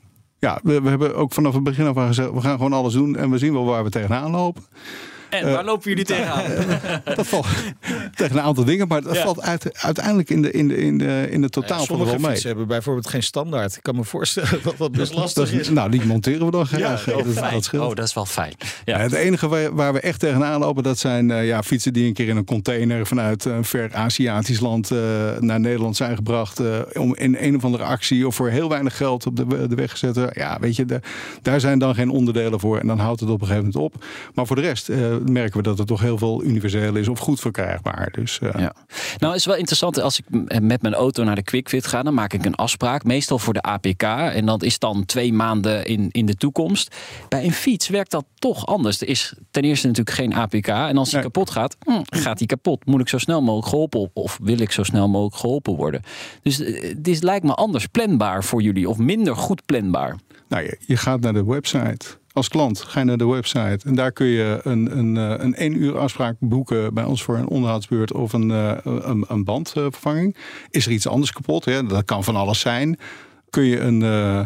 ja, 0.46 0.60
we, 0.64 0.90
hebben 0.90 1.16
ook 1.16 1.34
vanaf 1.34 1.54
het 1.54 1.64
begin 1.64 1.86
af 1.86 1.98
aan 1.98 2.08
gezegd, 2.08 2.32
we 2.32 2.42
gaan 2.42 2.58
gewoon 2.58 2.74
alles 2.74 2.94
doen 2.94 3.16
en 3.16 3.32
we 3.32 3.38
zien 3.38 3.54
wel 3.54 3.66
waar 3.66 3.84
we 3.84 3.90
tegenaan 3.90 4.32
lopen. 4.32 4.64
En 5.30 5.52
waar 5.52 5.66
lopen 5.66 5.90
jullie 5.90 6.06
tegenaan? 6.06 6.44
dat 7.16 7.28
valt 7.28 7.48
tegen 8.16 8.38
een 8.38 8.42
aantal 8.42 8.64
dingen, 8.64 8.88
maar 8.88 9.02
dat 9.02 9.18
valt 9.18 9.42
uit, 9.42 9.78
uiteindelijk 9.78 10.30
in 10.30 10.42
de, 10.42 10.52
in 10.52 10.68
de, 10.68 10.78
in 10.78 10.98
de, 10.98 11.28
in 11.30 11.42
de 11.42 11.50
totaal 11.50 11.80
ja, 11.80 11.86
van 11.86 12.06
de 12.06 12.20
mee. 12.20 12.36
Ze 12.36 12.48
hebben 12.48 12.68
bijvoorbeeld 12.68 13.08
geen 13.08 13.24
standaard. 13.24 13.76
Ik 13.76 13.84
kan 13.84 13.96
me 13.96 14.04
voorstellen 14.04 14.60
dat 14.64 14.78
dat 14.78 14.92
best 14.92 15.14
lastig 15.14 15.52
is. 15.52 15.70
Nou, 15.70 15.90
die 15.92 16.06
monteren 16.06 16.46
we 16.46 16.52
dan 16.52 16.66
graag. 16.66 17.06
Ja, 17.06 17.52
dat. 17.52 17.74
Oh, 17.74 17.96
dat 17.96 18.06
is 18.06 18.14
wel 18.14 18.26
fijn. 18.26 18.54
Ja. 18.86 18.98
het 18.98 19.14
enige 19.14 19.48
waar, 19.48 19.76
waar, 19.76 19.94
we 19.94 20.00
echt 20.00 20.20
tegenaan 20.20 20.60
lopen, 20.60 20.84
dat 20.84 21.00
zijn 21.00 21.30
uh, 21.30 21.48
ja, 21.48 21.64
fietsen 21.64 21.94
die 21.94 22.08
een 22.08 22.14
keer 22.14 22.28
in 22.28 22.38
een 22.38 22.46
container 22.46 23.08
vanuit 23.08 23.46
een 23.46 23.66
ver 23.66 23.94
Aziatisch 23.94 24.60
land 24.60 24.92
uh, 24.92 25.00
naar 25.40 25.60
Nederland 25.60 25.96
zijn 25.96 26.16
gebracht. 26.16 26.60
Uh, 26.60 26.80
om 26.94 27.16
in 27.16 27.38
een 27.40 27.56
of 27.56 27.64
andere 27.64 27.84
actie 27.84 28.28
of 28.28 28.36
voor 28.36 28.50
heel 28.50 28.70
weinig 28.70 28.98
geld 28.98 29.26
op 29.26 29.36
de, 29.36 29.68
de 29.68 29.76
weg 29.76 29.92
gezet. 29.92 30.30
Ja, 30.34 30.58
weet 30.60 30.76
je, 30.76 30.86
de, 30.86 31.00
daar 31.42 31.60
zijn 31.60 31.80
dan 31.80 31.96
geen 31.96 32.10
onderdelen 32.10 32.60
voor. 32.60 32.80
En 32.80 32.88
dan 32.88 33.00
houdt 33.00 33.20
het 33.20 33.30
op 33.30 33.42
een 33.42 33.48
gegeven 33.48 33.72
moment 33.74 33.94
op. 33.94 34.04
Maar 34.34 34.48
voor 34.48 34.56
de 34.56 34.62
rest 34.62 34.90
merken 35.20 35.58
we 35.58 35.64
dat 35.64 35.78
het 35.78 35.88
toch 35.88 36.02
heel 36.02 36.18
veel 36.18 36.44
universeel 36.44 36.96
is 36.96 37.08
of 37.08 37.20
goed 37.20 37.40
verkrijgbaar. 37.40 38.10
Dus, 38.12 38.40
uh... 38.44 38.50
ja. 38.58 38.76
Nou, 39.18 39.32
het 39.32 39.36
is 39.36 39.46
wel 39.46 39.56
interessant. 39.56 40.02
Als 40.02 40.20
ik 40.20 40.26
met 40.62 40.82
mijn 40.82 40.94
auto 40.94 41.24
naar 41.24 41.36
de 41.36 41.44
QuickFit 41.44 41.88
ga, 41.88 42.04
dan 42.04 42.14
maak 42.14 42.34
ik 42.34 42.46
een 42.46 42.56
afspraak. 42.56 43.04
Meestal 43.04 43.40
voor 43.40 43.54
de 43.54 43.62
APK. 43.62 44.04
En 44.04 44.46
dat 44.46 44.64
is 44.64 44.80
dan 44.80 45.06
twee 45.06 45.34
maanden 45.34 45.86
in, 45.86 46.10
in 46.12 46.26
de 46.26 46.36
toekomst. 46.36 46.96
Bij 47.30 47.44
een 47.44 47.54
fiets 47.54 47.88
werkt 47.88 48.12
dat 48.12 48.26
toch 48.40 48.66
anders. 48.66 49.02
Er 49.02 49.08
is 49.08 49.34
ten 49.52 49.64
eerste 49.64 49.88
natuurlijk 49.88 50.16
geen 50.16 50.34
APK. 50.34 50.68
En 50.68 50.98
als 50.98 51.10
die 51.10 51.22
kapot 51.22 51.50
gaat, 51.50 51.76
hm, 51.80 52.02
gaat 52.06 52.38
die 52.38 52.48
kapot. 52.48 52.86
Moet 52.86 53.02
ik 53.02 53.10
zo 53.10 53.18
snel 53.18 53.42
mogelijk 53.42 53.68
geholpen 53.68 54.10
of 54.14 54.40
wil 54.42 54.60
ik 54.60 54.72
zo 54.72 54.84
snel 54.84 55.10
mogelijk 55.10 55.36
geholpen 55.36 55.76
worden? 55.76 56.02
Dus 56.42 56.60
eh, 56.60 56.96
dit 56.98 57.24
lijkt 57.24 57.46
me 57.46 57.54
anders 57.54 57.86
planbaar 57.86 58.44
voor 58.44 58.62
jullie 58.62 58.90
of 58.90 58.98
minder 58.98 59.36
goed 59.36 59.66
planbaar. 59.66 60.18
Nou, 60.50 60.64
je, 60.64 60.78
je 60.86 60.98
gaat 60.98 61.20
naar 61.20 61.34
de 61.34 61.46
website 61.46 62.06
als 62.36 62.48
klant 62.48 62.82
ga 62.82 63.00
je 63.00 63.06
naar 63.06 63.18
de 63.18 63.28
website 63.28 63.80
en 63.86 63.96
daar 63.96 64.12
kun 64.12 64.26
je 64.26 64.60
een, 64.64 64.98
een, 64.98 65.18
eh, 65.18 65.44
een 65.46 65.56
één 65.56 65.82
uur 65.82 65.98
afspraak 65.98 66.36
boeken 66.40 66.94
bij 66.94 67.04
ons 67.04 67.24
voor 67.24 67.38
een 67.38 67.48
onderhoudsbeurt 67.48 68.14
of 68.14 68.34
een, 68.34 68.52
eh, 68.52 68.78
een, 68.84 69.26
een 69.28 69.44
bandvervanging. 69.44 70.38
Is 70.70 70.86
er 70.86 70.92
iets 70.92 71.08
anders 71.08 71.32
kapot? 71.32 71.64
Dat 71.64 72.06
kan 72.06 72.24
van 72.24 72.36
alles 72.36 72.60
zijn. 72.60 73.00
Kun 73.50 73.64
je 73.64 73.80
een, 73.80 74.02
eh, 74.04 74.46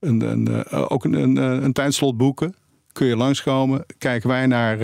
een, 0.00 0.20
een, 0.20 0.66
ook 0.70 1.04
een, 1.04 1.12
een, 1.12 1.36
een 1.36 1.72
tijdslot 1.72 2.16
boeken? 2.16 2.54
Kun 2.92 3.06
je 3.06 3.16
langskomen? 3.16 3.86
Kijken 3.98 4.28
wij 4.28 4.46
naar, 4.46 4.78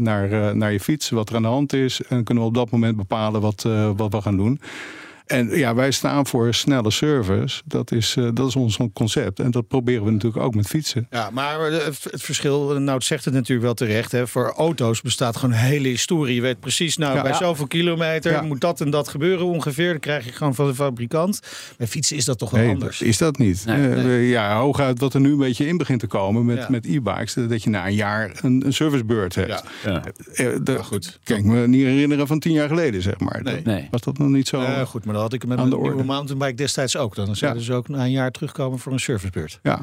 naar, 0.00 0.56
naar 0.56 0.72
je 0.72 0.80
fiets, 0.80 1.10
wat 1.10 1.28
er 1.28 1.36
aan 1.36 1.42
de 1.42 1.48
hand 1.48 1.72
is. 1.72 2.02
En 2.02 2.24
kunnen 2.24 2.42
we 2.42 2.48
op 2.48 2.54
dat 2.54 2.70
moment 2.70 2.96
bepalen 2.96 3.40
wat, 3.40 3.62
wat 3.96 4.12
we 4.12 4.20
gaan 4.22 4.36
doen. 4.36 4.60
En 5.26 5.48
ja, 5.48 5.74
wij 5.74 5.90
staan 5.90 6.26
voor 6.26 6.54
snelle 6.54 6.90
service. 6.90 7.62
Dat 7.64 7.92
is, 7.92 8.16
uh, 8.16 8.28
dat 8.34 8.48
is 8.48 8.56
ons 8.56 8.78
concept. 8.92 9.40
En 9.40 9.50
dat 9.50 9.68
proberen 9.68 10.04
we 10.04 10.10
natuurlijk 10.10 10.42
ook 10.42 10.54
met 10.54 10.66
fietsen. 10.66 11.06
Ja, 11.10 11.30
maar 11.30 11.60
het, 11.60 11.98
verschil, 12.12 12.80
nou 12.80 12.96
het 12.96 13.04
zegt 13.04 13.24
het 13.24 13.34
natuurlijk 13.34 13.62
wel 13.62 13.74
terecht. 13.74 14.12
Hè, 14.12 14.26
voor 14.26 14.52
auto's 14.56 15.00
bestaat 15.00 15.36
gewoon 15.36 15.54
een 15.54 15.60
hele 15.60 15.88
historie. 15.88 16.34
Je 16.34 16.40
weet 16.40 16.60
precies, 16.60 16.96
nou 16.96 17.22
bij 17.22 17.34
zoveel 17.34 17.66
kilometer 17.66 18.44
moet 18.44 18.60
dat 18.60 18.80
en 18.80 18.90
dat 18.90 19.08
gebeuren 19.08 19.46
ongeveer. 19.46 19.90
Dan 19.90 20.00
krijg 20.00 20.24
je 20.24 20.32
gewoon 20.32 20.54
van 20.54 20.66
de 20.66 20.74
fabrikant. 20.74 21.40
Bij 21.76 21.86
fietsen 21.86 22.16
is 22.16 22.24
dat 22.24 22.38
toch 22.38 22.50
wel 22.50 22.60
nee, 22.60 22.70
anders. 22.70 23.02
Is 23.02 23.18
dat 23.18 23.38
niet? 23.38 23.64
Nee, 23.66 23.88
uh, 23.88 24.30
ja, 24.30 24.58
hooguit 24.58 25.00
wat 25.00 25.14
er 25.14 25.20
nu 25.20 25.30
een 25.30 25.38
beetje 25.38 25.66
in 25.66 25.76
begint 25.76 26.00
te 26.00 26.06
komen 26.06 26.44
met, 26.44 26.68
met 26.68 26.86
e-bikes. 26.86 27.34
Dat 27.34 27.62
je 27.62 27.70
na 27.70 27.86
een 27.86 27.94
jaar 27.94 28.38
een, 28.42 28.66
een 28.66 28.72
servicebeurt 28.72 29.34
hebt. 29.34 29.64
Ja. 29.84 30.02
Uh, 30.34 30.84
goed. 30.84 31.18
Kan 31.24 31.36
ik 31.36 31.44
me 31.44 31.68
niet 31.68 31.84
herinneren 31.84 32.26
van 32.26 32.38
tien 32.38 32.52
jaar 32.52 32.68
geleden, 32.68 33.02
zeg 33.02 33.18
maar. 33.18 33.42
Nee. 33.64 33.88
Was 33.90 34.00
dat 34.00 34.18
nog 34.18 34.28
niet 34.28 34.48
zo? 34.48 34.84
goed, 34.84 35.04
maar 35.04 35.15
dat 35.16 35.32
had 35.32 35.42
ik 35.42 35.48
met 35.48 35.58
een 35.58 35.68
nieuwe 35.68 36.04
mountainbike 36.04 36.54
destijds 36.54 36.96
ook. 36.96 37.14
Dan 37.14 37.36
zouden 37.36 37.62
ze 37.62 37.72
ook 37.72 37.88
na 37.88 38.04
een 38.04 38.10
jaar 38.10 38.30
terugkomen 38.30 38.78
voor 38.78 38.92
een 38.92 39.00
servicebeurt. 39.00 39.58
Ja. 39.62 39.80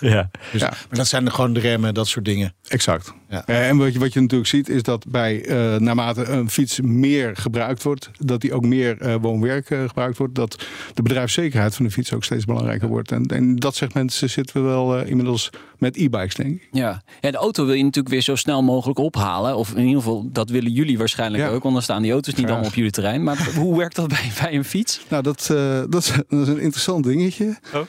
ja. 0.00 0.30
Dus, 0.52 0.60
ja. 0.60 0.68
Maar 0.68 0.98
dat 0.98 1.06
zijn 1.06 1.26
er 1.26 1.32
gewoon 1.32 1.52
de 1.52 1.60
remmen, 1.60 1.94
dat 1.94 2.08
soort 2.08 2.24
dingen. 2.24 2.54
Exact. 2.68 3.12
Ja. 3.28 3.46
En 3.46 3.76
wat 3.76 3.92
je, 3.92 3.98
wat 3.98 4.12
je 4.12 4.20
natuurlijk 4.20 4.48
ziet 4.48 4.68
is 4.68 4.82
dat 4.82 5.06
bij 5.08 5.46
uh, 5.46 5.76
naarmate 5.76 6.24
een 6.24 6.50
fiets 6.50 6.80
meer 6.80 7.36
gebruikt 7.36 7.82
wordt, 7.82 8.10
dat 8.18 8.40
die 8.40 8.52
ook 8.52 8.64
meer 8.64 9.02
uh, 9.02 9.14
woon-werk 9.20 9.70
uh, 9.70 9.88
gebruikt 9.88 10.18
wordt, 10.18 10.34
dat 10.34 10.66
de 10.94 11.02
bedrijfszekerheid 11.02 11.74
van 11.74 11.84
de 11.84 11.90
fiets 11.90 12.12
ook 12.12 12.24
steeds 12.24 12.44
belangrijker 12.44 12.88
wordt. 12.88 13.12
En 13.12 13.24
in 13.24 13.56
dat 13.56 13.74
segment 13.74 14.12
zitten 14.12 14.62
we 14.62 14.68
wel 14.68 15.00
inmiddels 15.00 15.50
met 15.78 15.96
e-bikes, 15.96 16.34
denk 16.34 16.54
ik. 16.54 16.68
Ja. 16.72 17.02
ja, 17.20 17.30
de 17.30 17.36
auto 17.36 17.64
wil 17.64 17.74
je 17.74 17.84
natuurlijk 17.84 18.14
weer 18.14 18.22
zo 18.22 18.34
snel 18.34 18.62
mogelijk 18.62 18.98
ophalen. 18.98 19.56
Of 19.56 19.74
in 19.74 19.86
ieder 19.86 20.02
geval, 20.02 20.28
dat 20.32 20.50
willen 20.50 20.72
jullie 20.72 20.98
waarschijnlijk 20.98 21.50
ook. 21.50 21.62
Want 21.62 21.74
dan 21.74 21.82
staan 21.82 22.02
die 22.02 22.12
auto's 22.12 22.34
niet 22.34 22.46
allemaal 22.46 22.66
op 22.66 22.74
jullie 22.74 22.90
terrein. 22.90 23.22
Maar 23.22 23.50
hoe 23.54 23.76
werkt 23.76 23.96
dat 23.96 24.08
bij, 24.08 24.30
bij 24.40 24.54
een 24.54 24.64
fiets? 24.64 25.00
Nou, 25.08 25.22
dat, 25.22 25.48
uh, 25.52 25.82
dat, 25.88 26.02
is, 26.02 26.12
dat, 26.28 26.40
is, 26.40 26.48
een 26.48 26.60
interessant 26.60 27.04
dingetje. 27.04 27.58
Oh. 27.74 27.80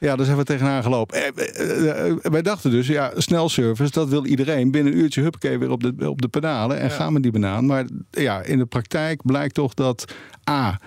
Ja, 0.00 0.16
daar 0.16 0.26
zijn 0.26 0.38
we 0.38 0.44
tegenaan 0.44 0.82
gelopen. 0.82 1.16
Eh, 1.16 2.08
eh, 2.08 2.16
wij 2.22 2.42
dachten 2.42 2.70
dus, 2.70 2.86
ja, 2.86 3.12
snelservice, 3.16 3.90
dat 3.90 4.08
wil 4.08 4.26
iedereen. 4.26 4.70
Binnen 4.70 4.92
een 4.92 4.98
uurtje, 4.98 5.22
huppakee, 5.22 5.58
weer 5.58 5.70
op 5.70 5.82
de, 5.82 6.10
op 6.10 6.22
de 6.22 6.28
pedalen. 6.28 6.78
En 6.78 6.90
gaan 6.90 7.14
we 7.14 7.20
die 7.20 7.32
banaan. 7.32 7.66
Maar 7.66 7.84
ja, 8.10 8.42
in 8.42 8.58
de 8.58 8.66
praktijk 8.66 9.22
blijkt 9.22 9.54
toch 9.54 9.74
dat... 9.74 10.12
A, 10.50 10.80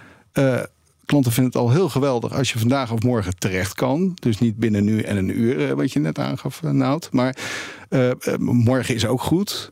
klanten 1.12 1.32
vinden 1.32 1.52
het 1.52 1.62
al 1.62 1.72
heel 1.72 1.90
geweldig 1.90 2.34
als 2.34 2.52
je 2.52 2.60
vandaag 2.60 2.92
of 2.92 3.04
morgen 3.04 3.38
terecht 3.38 3.74
kan. 3.74 4.16
Dus 4.20 4.40
niet 4.40 4.58
binnen 4.58 4.84
nu 4.84 5.02
en 5.02 5.18
een 5.18 5.40
uur, 5.40 5.76
wat 5.76 5.92
je 5.92 6.00
net 6.00 6.20
aangaf, 6.20 6.62
Nout. 6.62 7.10
Maar 7.12 7.36
morgen 8.40 8.96
is 8.96 9.06
ook 9.06 9.22
goed. 9.22 9.72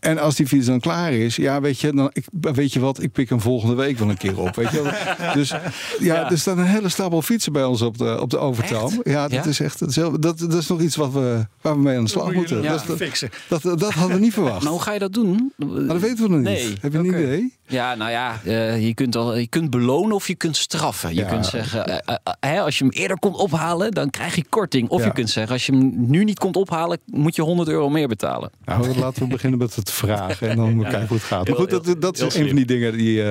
En 0.00 0.18
als 0.18 0.34
die 0.34 0.46
fiets 0.46 0.66
dan 0.66 0.80
klaar 0.80 1.12
is, 1.12 1.36
ja, 1.36 1.60
weet 1.60 1.80
je, 1.80 1.92
dan, 1.92 2.10
ik, 2.12 2.24
weet 2.40 2.72
je 2.72 2.80
wat, 2.80 3.02
ik 3.02 3.12
pik 3.12 3.28
hem 3.28 3.40
volgende 3.40 3.74
week 3.74 3.98
wel 3.98 4.08
een 4.08 4.16
keer 4.16 4.38
op. 4.38 4.54
Weet 4.54 4.70
je? 4.70 4.78
Dus 5.34 5.48
ja, 5.48 5.60
ja, 5.98 6.30
er 6.30 6.38
staan 6.38 6.58
een 6.58 6.66
hele 6.66 6.88
stapel 6.88 7.22
fietsen 7.22 7.52
bij 7.52 7.64
ons 7.64 7.82
op 7.82 7.98
de, 7.98 8.20
op 8.20 8.30
de 8.30 8.38
overtoom. 8.38 9.00
Ja, 9.04 9.28
dat 9.28 9.46
is 9.46 9.60
echt 9.60 9.78
dat 9.78 9.88
is, 9.88 9.94
dat, 9.94 10.20
dat 10.20 10.54
is 10.54 10.66
nog 10.66 10.80
iets 10.80 10.96
wat 10.96 11.12
we, 11.12 11.46
waar 11.60 11.74
we 11.74 11.80
mee 11.80 11.96
aan 11.96 12.04
de 12.04 12.10
slag 12.10 12.32
moeten. 12.32 12.62
Ja, 12.62 12.72
dat, 12.86 12.96
fixen. 12.96 13.30
Dat, 13.48 13.62
dat, 13.62 13.80
dat 13.80 13.92
hadden 13.92 14.16
we 14.16 14.22
niet 14.22 14.32
verwacht. 14.32 14.62
Maar 14.62 14.72
hoe 14.72 14.82
ga 14.82 14.92
je 14.92 14.98
dat 14.98 15.12
doen? 15.12 15.52
Maar 15.56 15.86
dat 15.86 16.00
weten 16.00 16.24
we 16.24 16.28
nog 16.28 16.38
niet. 16.38 16.44
Nee. 16.44 16.74
Heb 16.80 16.92
je 16.92 16.98
een 16.98 17.04
idee? 17.04 17.54
Ja, 17.70 17.94
nou 17.94 18.10
ja, 18.10 18.40
uh, 18.44 18.86
je, 18.86 18.94
kunt 18.94 19.16
al, 19.16 19.36
je 19.36 19.46
kunt 19.46 19.70
belonen 19.70 20.14
of 20.14 20.26
je 20.26 20.34
kunt 20.34 20.56
straffen. 20.56 21.14
Je 21.14 21.26
kunt 21.26 21.46
zeggen, 21.46 21.88
uh, 21.88 21.96
uh, 22.08 22.16
hè, 22.40 22.60
als 22.60 22.78
je 22.78 22.84
hem 22.84 22.92
eerder 22.92 23.18
komt 23.18 23.36
ophalen, 23.36 23.90
dan 23.90 24.10
krijg 24.10 24.34
je 24.34 24.44
korting. 24.48 24.88
Of 24.88 25.04
je 25.04 25.12
kunt 25.12 25.30
zeggen, 25.30 25.52
als 25.52 25.66
je 25.66 25.72
hem 25.72 25.92
nu 25.96 26.24
niet 26.24 26.38
komt 26.38 26.56
ophalen, 26.56 26.98
moet 27.06 27.36
je 27.36 27.42
100 27.42 27.68
euro 27.68 27.88
meer 27.88 28.08
betalen. 28.08 28.50
Nou, 28.64 28.98
laten 28.98 29.22
we 29.22 29.28
beginnen 29.28 29.58
met 29.58 29.74
het 29.74 29.90
vragen 29.90 30.48
en 30.48 30.56
dan 30.56 30.82
kijken 30.82 31.08
hoe 31.08 31.16
het 31.16 31.26
gaat. 31.26 31.48
Maar 31.48 31.56
goed, 31.56 31.70
dat, 31.70 31.96
dat 31.98 32.20
is 32.20 32.34
een 32.34 32.46
van 32.46 32.56
die 32.56 32.66
dingen 32.66 32.92
die... 32.92 33.22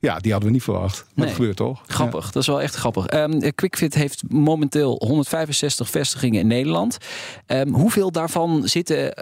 ja, 0.00 0.18
die 0.18 0.32
hadden 0.32 0.48
we 0.48 0.54
niet 0.54 0.62
verwacht. 0.62 0.96
Maar 1.04 1.12
nee. 1.14 1.26
dat 1.26 1.34
gebeurt 1.34 1.56
toch? 1.56 1.82
Grappig, 1.86 2.30
dat 2.30 2.42
is 2.42 2.48
wel 2.48 2.62
echt 2.62 2.74
grappig. 2.74 3.12
Um, 3.12 3.54
QuickFit 3.54 3.94
heeft 3.94 4.22
momenteel 4.28 4.96
165 4.98 5.90
vestigingen 5.90 6.40
in 6.40 6.46
Nederland. 6.46 6.98
Um, 7.46 7.74
hoeveel 7.74 8.12
daarvan 8.12 8.62
zitten 8.64 9.12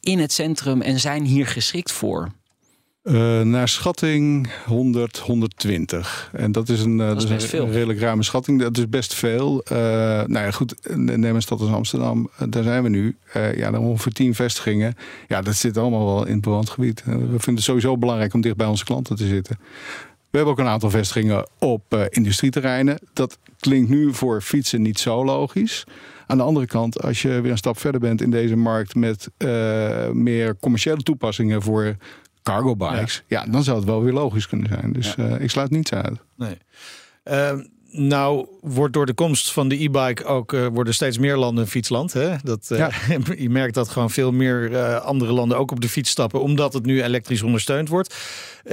in 0.00 0.18
het 0.18 0.32
centrum 0.32 0.82
en 0.82 1.00
zijn 1.00 1.24
hier 1.24 1.46
geschikt 1.46 1.92
voor? 1.92 2.30
Uh, 3.06 3.40
naar 3.40 3.68
schatting 3.68 4.48
100, 4.64 5.18
120. 5.18 6.30
En 6.32 6.52
dat 6.52 6.68
is 6.68 6.82
een, 6.82 6.98
uh, 6.98 7.08
dat 7.08 7.30
is 7.30 7.52
een 7.52 7.70
redelijk 7.70 7.98
ruime 7.98 8.22
schatting. 8.22 8.60
Dat 8.60 8.78
is 8.78 8.88
best 8.88 9.14
veel. 9.14 9.62
Uh, 9.72 9.78
nou 9.78 10.32
ja, 10.32 10.50
goed, 10.50 10.96
neem 10.96 11.24
een 11.24 11.42
stad 11.42 11.60
als 11.60 11.70
Amsterdam. 11.70 12.30
daar 12.48 12.62
zijn 12.62 12.82
we 12.82 12.88
nu. 12.88 13.16
ja, 13.32 13.70
dan 13.70 13.80
ongeveer 13.80 14.12
10 14.12 14.34
vestigingen. 14.34 14.94
Ja, 15.28 15.42
dat 15.42 15.54
zit 15.54 15.76
allemaal 15.76 16.04
wel 16.06 16.26
in 16.26 16.32
het 16.32 16.40
bewandgebied. 16.40 17.02
we 17.04 17.12
vinden 17.12 17.54
het 17.54 17.62
sowieso 17.62 17.98
belangrijk 17.98 18.34
om 18.34 18.40
dicht 18.40 18.56
bij 18.56 18.66
onze 18.66 18.84
klanten 18.84 19.16
te 19.16 19.26
zitten. 19.26 19.58
We 20.30 20.36
hebben 20.36 20.52
ook 20.52 20.58
een 20.58 20.72
aantal 20.72 20.90
vestigingen 20.90 21.48
op 21.58 22.08
industrieterreinen. 22.10 22.98
Dat 23.12 23.38
klinkt 23.58 23.88
nu 23.88 24.14
voor 24.14 24.42
fietsen 24.42 24.82
niet 24.82 24.98
zo 24.98 25.24
logisch. 25.24 25.84
Aan 26.26 26.36
de 26.36 26.42
andere 26.42 26.66
kant, 26.66 27.02
als 27.02 27.22
je 27.22 27.40
weer 27.40 27.50
een 27.50 27.58
stap 27.58 27.78
verder 27.78 28.00
bent 28.00 28.22
in 28.22 28.30
deze 28.30 28.56
markt 28.56 28.94
met 28.94 29.30
meer 30.12 30.56
commerciële 30.60 31.02
toepassingen 31.02 31.62
voor 31.62 31.96
cargo 32.46 32.76
bikes, 32.76 33.22
ja. 33.26 33.46
dan 33.50 33.62
zou 33.62 33.76
het 33.76 33.86
wel 33.86 34.02
weer 34.02 34.12
logisch 34.12 34.48
kunnen 34.48 34.68
zijn. 34.68 34.92
Dus 34.92 35.16
uh, 35.16 35.40
ik 35.40 35.50
sluit 35.50 35.70
niets 35.70 35.92
uit. 35.92 36.18
Nee. 36.36 36.58
Uh, 37.24 37.52
nou 37.90 38.46
wordt 38.60 38.92
door 38.92 39.06
de 39.06 39.14
komst 39.14 39.52
van 39.52 39.68
de 39.68 39.82
e-bike 39.82 40.24
ook 40.24 40.52
uh, 40.52 40.66
worden 40.66 40.94
steeds 40.94 41.18
meer 41.18 41.36
landen 41.36 41.64
een 41.64 41.70
fietsland. 41.70 42.12
Hè? 42.12 42.36
Dat, 42.42 42.66
ja. 42.68 42.90
je 43.38 43.50
merkt 43.50 43.74
dat 43.74 43.88
gewoon 43.88 44.10
veel 44.10 44.32
meer 44.32 44.78
andere 44.98 45.32
landen 45.32 45.58
ook 45.58 45.70
op 45.70 45.80
de 45.80 45.88
fiets 45.88 46.10
stappen, 46.10 46.42
omdat 46.42 46.72
het 46.72 46.84
nu 46.84 47.02
elektrisch 47.02 47.42
ondersteund 47.42 47.88
wordt. 47.88 48.14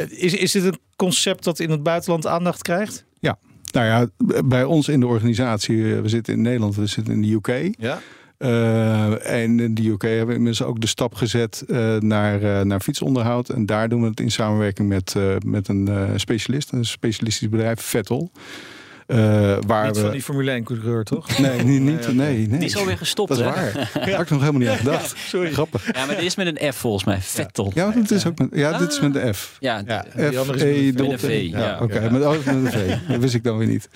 is, 0.09 0.33
is 0.33 0.51
dit 0.51 0.63
een 0.63 0.79
concept 0.95 1.43
dat 1.43 1.59
in 1.59 1.69
het 1.69 1.83
buitenland 1.83 2.27
aandacht 2.27 2.61
krijgt? 2.61 3.05
Ja, 3.19 3.37
Nou 3.71 3.85
ja, 3.85 4.07
bij 4.45 4.63
ons 4.63 4.87
in 4.87 4.99
de 4.99 5.07
organisatie, 5.07 5.95
we 5.95 6.09
zitten 6.09 6.33
in 6.33 6.41
Nederland, 6.41 6.75
we 6.75 6.85
zitten 6.85 7.13
in 7.13 7.21
de 7.21 7.31
UK. 7.31 7.75
Ja. 7.79 8.01
En 8.37 9.59
in 9.59 9.73
de 9.73 9.89
UK 9.89 10.01
hebben 10.01 10.35
inmiddels 10.35 10.63
ook 10.63 10.81
de 10.81 10.87
stap 10.87 11.13
gezet 11.13 11.63
naar, 11.99 12.65
naar 12.65 12.79
fietsonderhoud. 12.79 13.49
En 13.49 13.65
daar 13.65 13.89
doen 13.89 14.01
we 14.01 14.07
het 14.07 14.19
in 14.19 14.31
samenwerking 14.31 14.87
met, 14.87 15.15
met 15.45 15.67
een 15.67 15.89
specialist, 16.15 16.71
een 16.71 16.85
specialistisch 16.85 17.49
bedrijf, 17.49 17.81
Vettel. 17.81 18.31
Uh, 19.07 19.57
waar 19.67 19.85
niet 19.85 19.95
we... 19.95 20.01
van 20.01 20.11
die 20.11 20.21
Formule 20.21 20.51
1 20.51 20.63
coureur, 20.63 21.03
toch? 21.03 21.37
Nee, 21.37 21.63
niet, 21.63 21.81
niet, 21.81 22.13
nee, 22.13 22.47
nee. 22.47 22.47
Die 22.47 22.67
is 22.67 22.77
alweer 22.77 22.97
gestopt, 22.97 23.29
Dat 23.29 23.37
is 23.37 23.45
hè? 23.45 23.51
waar. 23.51 23.73
Daar 23.93 24.11
had 24.11 24.21
ik 24.21 24.29
nog 24.29 24.39
helemaal 24.39 24.61
niet 24.61 24.69
aan 24.69 24.77
gedacht. 24.77 25.17
Sorry. 25.17 25.51
Grappig. 25.51 25.93
Ja, 25.93 26.05
maar 26.05 26.15
dit 26.15 26.25
is 26.25 26.35
met 26.35 26.47
een 26.47 26.73
F 26.73 26.75
volgens 26.75 27.03
mij. 27.03 27.17
Vettel. 27.21 27.71
Ja, 27.73 27.91
dat 27.91 28.11
is 28.11 28.27
ook 28.27 28.37
met, 28.37 28.49
ja 28.51 28.77
dit 28.77 28.91
is 28.91 28.99
met 28.99 29.13
de 29.13 29.33
F. 29.33 29.57
Ja, 29.59 29.81
ja 29.85 30.05
F, 30.09 30.15
E, 30.15 30.91
met 30.91 30.99
een 30.99 31.19
V. 31.19 31.47
Ja, 31.51 31.73
oké. 31.73 31.83
Okay. 31.83 32.09
Met, 32.09 32.45
met 32.45 32.45
een 32.45 32.71
V. 32.71 32.97
Dat 33.11 33.19
wist 33.19 33.33
ik 33.33 33.43
dan 33.43 33.57
weer 33.57 33.67
niet. 33.67 33.89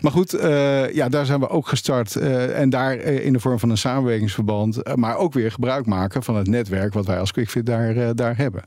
Maar 0.00 0.12
goed, 0.12 0.34
uh, 0.34 0.94
ja, 0.94 1.08
daar 1.08 1.26
zijn 1.26 1.40
we 1.40 1.48
ook 1.48 1.68
gestart. 1.68 2.16
Uh, 2.16 2.60
en 2.60 2.70
daar 2.70 2.96
uh, 2.96 3.24
in 3.24 3.32
de 3.32 3.40
vorm 3.40 3.58
van 3.58 3.70
een 3.70 3.78
samenwerkingsverband. 3.78 4.96
maar 4.96 5.16
ook 5.16 5.32
weer 5.32 5.52
gebruik 5.52 5.86
maken 5.86 6.22
van 6.22 6.36
het 6.36 6.46
netwerk 6.46 6.92
wat 6.92 7.06
wij 7.06 7.18
als 7.18 7.32
QuickFit 7.32 7.66
daar, 7.66 8.14
daar 8.14 8.36
hebben. 8.36 8.62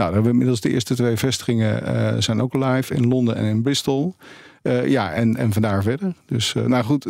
Nou, 0.00 0.12
dan 0.12 0.22
hebben 0.22 0.22
we 0.22 0.38
inmiddels 0.38 0.60
de 0.60 0.70
eerste 0.70 0.94
twee 0.94 1.16
vestigingen 1.16 2.22
zijn 2.22 2.42
ook 2.42 2.54
live 2.54 2.94
in 2.94 3.08
Londen 3.08 3.36
en 3.36 3.44
in 3.44 3.62
Bristol. 3.62 4.14
Uh, 4.62 4.86
ja, 4.86 5.12
en, 5.12 5.36
en 5.36 5.52
vandaar 5.52 5.82
verder. 5.82 6.14
Dus, 6.26 6.54
uh, 6.54 6.64
nou 6.64 6.84
goed, 6.84 7.06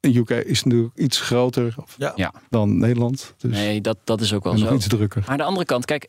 UK 0.00 0.30
is 0.30 0.62
natuurlijk 0.62 0.98
iets 0.98 1.20
groter 1.20 1.74
ja. 2.14 2.32
dan 2.50 2.78
Nederland. 2.78 3.34
Dus 3.38 3.50
nee, 3.50 3.80
dat, 3.80 3.96
dat 4.04 4.20
is 4.20 4.32
ook 4.32 4.44
wel 4.44 4.52
en 4.52 4.58
zo. 4.58 4.64
Nog 4.64 4.74
iets 4.74 4.88
drukker. 4.88 5.20
Maar 5.20 5.30
aan 5.30 5.36
de 5.36 5.42
andere 5.42 5.64
kant, 5.66 5.84
kijk, 5.84 6.04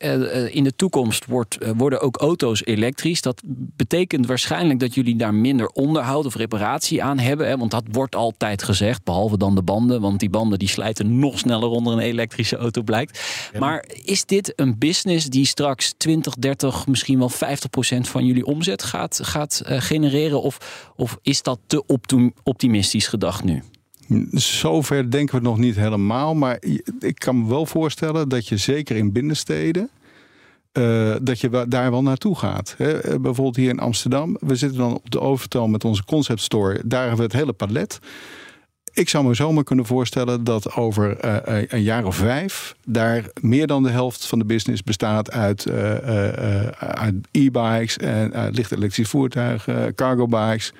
in 0.52 0.64
de 0.64 0.74
toekomst 0.76 1.26
wordt, 1.26 1.58
worden 1.76 2.00
ook 2.00 2.16
auto's 2.16 2.64
elektrisch. 2.64 3.22
Dat 3.22 3.42
betekent 3.76 4.26
waarschijnlijk 4.26 4.80
dat 4.80 4.94
jullie 4.94 5.16
daar 5.16 5.34
minder 5.34 5.66
onderhoud 5.66 6.26
of 6.26 6.34
reparatie 6.34 7.02
aan 7.02 7.18
hebben. 7.18 7.48
Hè? 7.48 7.56
Want 7.56 7.70
dat 7.70 7.84
wordt 7.90 8.14
altijd 8.14 8.62
gezegd, 8.62 9.04
behalve 9.04 9.38
dan 9.38 9.54
de 9.54 9.62
banden. 9.62 10.00
Want 10.00 10.20
die 10.20 10.30
banden 10.30 10.58
die 10.58 10.68
slijten 10.68 11.18
nog 11.18 11.38
sneller 11.38 11.68
onder 11.68 11.92
een 11.92 11.98
elektrische 11.98 12.56
auto, 12.56 12.82
blijkt. 12.82 13.20
Ja. 13.52 13.58
Maar 13.58 13.84
is 14.02 14.24
dit 14.24 14.52
een 14.56 14.78
business 14.78 15.26
die 15.26 15.46
straks 15.46 15.94
20, 15.96 16.34
30, 16.34 16.86
misschien 16.86 17.18
wel 17.18 17.28
50 17.28 17.70
procent 17.70 18.08
van 18.08 18.24
jullie 18.26 18.46
omzet 18.46 18.82
gaat, 18.82 19.20
gaat 19.22 19.62
genereren? 19.64 20.42
Of, 20.42 20.92
of 20.96 21.18
is 21.22 21.42
dat 21.42 21.58
te 21.66 21.84
optimistisch 22.42 23.06
gedacht 23.06 23.44
nu? 23.44 23.62
Zover 24.30 25.10
denken 25.10 25.36
we 25.36 25.42
nog 25.42 25.58
niet 25.58 25.76
helemaal. 25.76 26.34
Maar 26.34 26.62
ik 27.00 27.18
kan 27.18 27.42
me 27.42 27.48
wel 27.48 27.66
voorstellen 27.66 28.28
dat 28.28 28.48
je 28.48 28.56
zeker 28.56 28.96
in 28.96 29.12
binnensteden. 29.12 29.90
Uh, 30.72 31.14
dat 31.22 31.40
je 31.40 31.64
daar 31.68 31.90
wel 31.90 32.02
naartoe 32.02 32.36
gaat. 32.36 32.74
He, 32.78 33.00
bijvoorbeeld 33.00 33.56
hier 33.56 33.68
in 33.68 33.78
Amsterdam. 33.78 34.36
We 34.40 34.56
zitten 34.56 34.78
dan 34.78 34.94
op 34.94 35.10
de 35.10 35.20
Overtal 35.20 35.68
met 35.68 35.84
onze 35.84 36.04
concept 36.04 36.40
store. 36.40 36.80
Daar 36.84 37.00
hebben 37.00 37.18
we 37.18 37.24
het 37.24 37.32
hele 37.32 37.52
palet. 37.52 37.98
Ik 38.92 39.08
zou 39.08 39.24
me 39.24 39.34
zomaar 39.34 39.64
kunnen 39.64 39.86
voorstellen 39.86 40.44
dat 40.44 40.74
over 40.74 41.24
uh, 41.24 41.62
een 41.68 41.82
jaar 41.82 42.04
of 42.04 42.16
vijf... 42.16 42.74
daar 42.86 43.24
meer 43.40 43.66
dan 43.66 43.82
de 43.82 43.90
helft 43.90 44.26
van 44.26 44.38
de 44.38 44.44
business 44.44 44.82
bestaat 44.82 45.30
uit, 45.30 45.70
uit 46.78 47.14
e-bikes... 47.30 47.96
en 47.96 48.50
licht 48.52 48.72
elektrische 48.72 49.10
voertuigen, 49.10 49.94
cargo 49.94 50.26
bikes... 50.26 50.72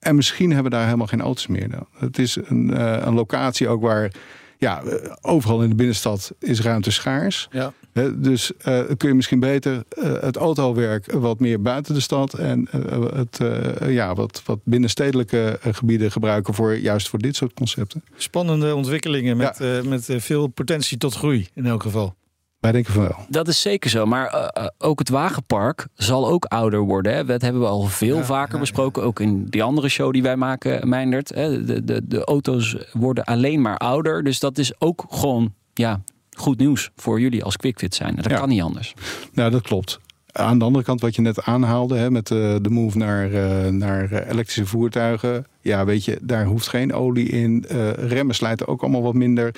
En 0.00 0.16
misschien 0.16 0.52
hebben 0.52 0.70
we 0.70 0.76
daar 0.76 0.84
helemaal 0.84 1.06
geen 1.06 1.20
auto's 1.20 1.46
meer. 1.46 1.70
Dan. 1.70 1.86
Het 1.98 2.18
is 2.18 2.38
een, 2.44 2.70
uh, 2.70 2.96
een 3.00 3.14
locatie 3.14 3.68
ook 3.68 3.82
waar 3.82 4.12
ja, 4.58 4.82
overal 5.20 5.62
in 5.62 5.68
de 5.68 5.74
binnenstad 5.74 6.32
is 6.38 6.60
ruimte 6.60 6.90
schaars. 6.90 7.48
Ja. 7.50 7.72
Dus 8.14 8.52
uh, 8.58 8.80
kun 8.96 9.08
je 9.08 9.14
misschien 9.14 9.40
beter 9.40 9.84
uh, 9.98 10.12
het 10.20 10.36
autowerk 10.36 11.12
wat 11.12 11.40
meer 11.40 11.62
buiten 11.62 11.94
de 11.94 12.00
stad 12.00 12.34
en 12.34 12.68
het 13.14 13.40
ja, 13.86 14.14
wat, 14.14 14.42
wat 14.44 14.58
binnenstedelijke 14.64 15.58
gebieden 15.62 16.10
gebruiken 16.10 16.54
voor 16.54 16.76
juist 16.76 17.08
voor 17.08 17.18
dit 17.18 17.36
soort 17.36 17.54
concepten. 17.54 18.04
Spannende 18.16 18.74
ontwikkelingen 18.74 19.36
met, 19.36 19.56
ja. 19.58 19.82
met 19.84 20.08
veel 20.16 20.46
potentie 20.46 20.98
tot 20.98 21.14
groei 21.14 21.48
in 21.54 21.66
elk 21.66 21.82
geval. 21.82 22.14
Wij 22.60 22.72
denken 22.72 22.92
van 22.92 23.02
wel. 23.02 23.16
Dat 23.28 23.48
is 23.48 23.60
zeker 23.60 23.90
zo. 23.90 24.06
Maar 24.06 24.52
uh, 24.58 24.66
ook 24.78 24.98
het 24.98 25.08
wagenpark 25.08 25.86
zal 25.94 26.28
ook 26.28 26.44
ouder 26.44 26.80
worden. 26.80 27.14
Hè? 27.14 27.24
Dat 27.24 27.42
hebben 27.42 27.60
we 27.60 27.68
al 27.68 27.82
veel 27.82 28.16
ja, 28.16 28.24
vaker 28.24 28.54
ja, 28.54 28.60
besproken. 28.60 29.02
Ook 29.02 29.20
in 29.20 29.44
die 29.44 29.62
andere 29.62 29.88
show 29.88 30.12
die 30.12 30.22
wij 30.22 30.36
maken, 30.36 30.88
Meindert. 30.88 31.34
Hè? 31.34 31.64
De, 31.64 31.84
de, 31.84 32.06
de 32.08 32.24
auto's 32.24 32.76
worden 32.92 33.24
alleen 33.24 33.60
maar 33.60 33.76
ouder. 33.76 34.24
Dus 34.24 34.40
dat 34.40 34.58
is 34.58 34.80
ook 34.80 35.04
gewoon 35.08 35.54
ja, 35.74 36.00
goed 36.30 36.58
nieuws 36.58 36.90
voor 36.96 37.20
jullie 37.20 37.44
als 37.44 37.56
QuickFit 37.56 37.94
zijn. 37.94 38.14
Dat 38.14 38.32
kan 38.32 38.48
niet 38.48 38.62
anders. 38.62 38.94
Nou, 39.32 39.50
dat 39.50 39.62
klopt. 39.62 39.98
Aan 40.32 40.58
de 40.58 40.64
andere 40.64 40.84
kant, 40.84 41.00
wat 41.00 41.14
je 41.14 41.22
net 41.22 41.42
aanhaalde, 41.42 41.96
hè, 41.96 42.10
met 42.10 42.30
uh, 42.30 42.56
de 42.62 42.70
move 42.70 42.98
naar, 42.98 43.30
uh, 43.30 43.68
naar 43.68 44.12
elektrische 44.12 44.66
voertuigen. 44.66 45.46
Ja, 45.60 45.84
weet 45.84 46.04
je, 46.04 46.18
daar 46.22 46.44
hoeft 46.44 46.68
geen 46.68 46.92
olie 46.92 47.28
in. 47.28 47.64
remmen 47.96 48.34
slijten 48.34 48.68
ook 48.68 48.82
allemaal 48.82 49.02
wat 49.02 49.14
minder 49.14 49.54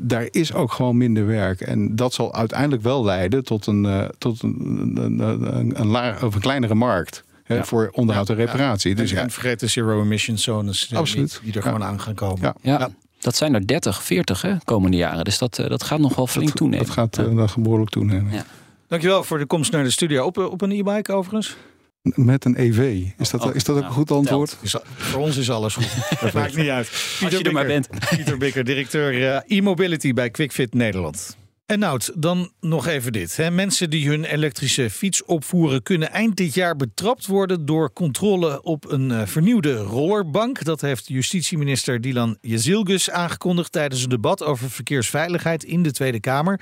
daar 0.00 0.28
is 0.30 0.52
ook 0.52 0.72
gewoon 0.72 0.96
minder 0.96 1.26
werk. 1.26 1.60
En 1.60 1.96
dat 1.96 2.12
zal 2.12 2.34
uiteindelijk 2.34 2.82
wel 2.82 3.04
leiden 3.04 3.44
tot 3.44 3.66
een, 3.66 3.84
uh, 3.84 4.04
tot 4.18 4.42
een, 4.42 4.56
een, 4.96 5.18
een, 5.18 5.80
een, 5.80 5.86
laag, 5.86 6.22
of 6.22 6.34
een 6.34 6.40
kleinere 6.40 6.74
markt. 6.74 7.24
Hè, 7.44 7.54
ja. 7.54 7.64
Voor 7.64 7.90
onderhoud 7.92 8.28
en 8.28 8.34
reparatie. 8.34 8.90
Ja. 8.90 8.96
Dus 8.96 9.12
en, 9.12 9.22
ja. 9.22 9.30
vergeet 9.30 9.60
de 9.60 9.66
zero 9.66 10.02
emission 10.02 10.38
zones 10.38 10.94
Absoluut. 10.94 11.40
die, 11.44 11.54
er 11.54 11.62
gewoon 11.62 11.84
aan 11.84 12.00
gaan 12.00 12.14
komen. 12.14 12.54
Ja. 12.62 12.90
Dat 13.18 13.36
zijn 13.36 13.54
er 13.54 13.66
30, 13.66 14.02
40 14.02 14.42
hè, 14.42 14.54
komende 14.64 14.96
jaren. 14.96 15.24
Dus 15.24 15.38
dat, 15.38 15.56
dat 15.56 15.82
gaat 15.82 15.98
nog 15.98 16.14
wel 16.14 16.26
flink 16.26 16.46
dat, 16.46 16.56
toenemen. 16.56 16.86
Dat 16.86 16.94
gaat 16.94 17.18
uh, 17.18 17.36
dat 17.36 17.56
behoorlijk 17.58 17.90
toenemen. 17.90 18.32
Ja. 18.32 18.44
Dankjewel 18.88 19.24
voor 19.24 19.38
de 19.38 19.46
komst 19.46 19.72
naar 19.72 19.84
de 19.84 19.90
studio. 19.90 20.24
Op, 20.24 20.38
op 20.38 20.60
een 20.60 20.70
e-bike 20.70 21.12
overigens? 21.12 21.56
Met 22.02 22.44
een 22.44 22.60
EV. 22.60 23.04
Is 23.18 23.30
dat, 23.30 23.44
oh, 23.44 23.54
is 23.54 23.64
dat 23.64 23.76
ook 23.76 23.82
nou, 23.82 23.92
een 23.92 23.98
goed 23.98 24.10
antwoord? 24.10 24.56
Is, 24.62 24.76
voor 24.96 25.20
ons 25.20 25.36
is 25.36 25.50
alles 25.50 25.74
goed. 25.74 25.88
Dat 26.20 26.32
maakt 26.32 26.56
niet 26.56 26.68
uit. 26.68 26.90
Pieter 27.18 27.24
Als 27.24 27.38
je 27.38 27.44
er 27.44 27.52
maar 27.52 27.66
bent. 27.66 27.88
Pieter 28.10 28.38
Bikker, 28.38 28.64
directeur 28.64 29.14
uh, 29.14 29.58
e-mobility 29.58 30.12
bij 30.12 30.30
QuickFit 30.30 30.74
Nederland. 30.74 31.36
En 31.66 31.78
Nout, 31.78 32.12
dan 32.14 32.52
nog 32.60 32.86
even 32.86 33.12
dit. 33.12 33.36
Hè. 33.36 33.50
Mensen 33.50 33.90
die 33.90 34.08
hun 34.08 34.24
elektrische 34.24 34.90
fiets 34.90 35.24
opvoeren... 35.24 35.82
kunnen 35.82 36.10
eind 36.10 36.36
dit 36.36 36.54
jaar 36.54 36.76
betrapt 36.76 37.26
worden 37.26 37.66
door 37.66 37.92
controle 37.92 38.62
op 38.62 38.90
een 38.90 39.10
uh, 39.10 39.26
vernieuwde 39.26 39.76
rollerbank. 39.76 40.64
Dat 40.64 40.80
heeft 40.80 41.08
justitieminister 41.08 42.00
Dylan 42.00 42.38
Jezilgus 42.40 43.10
aangekondigd... 43.10 43.72
tijdens 43.72 44.02
een 44.02 44.08
debat 44.08 44.42
over 44.42 44.70
verkeersveiligheid 44.70 45.64
in 45.64 45.82
de 45.82 45.92
Tweede 45.92 46.20
Kamer. 46.20 46.60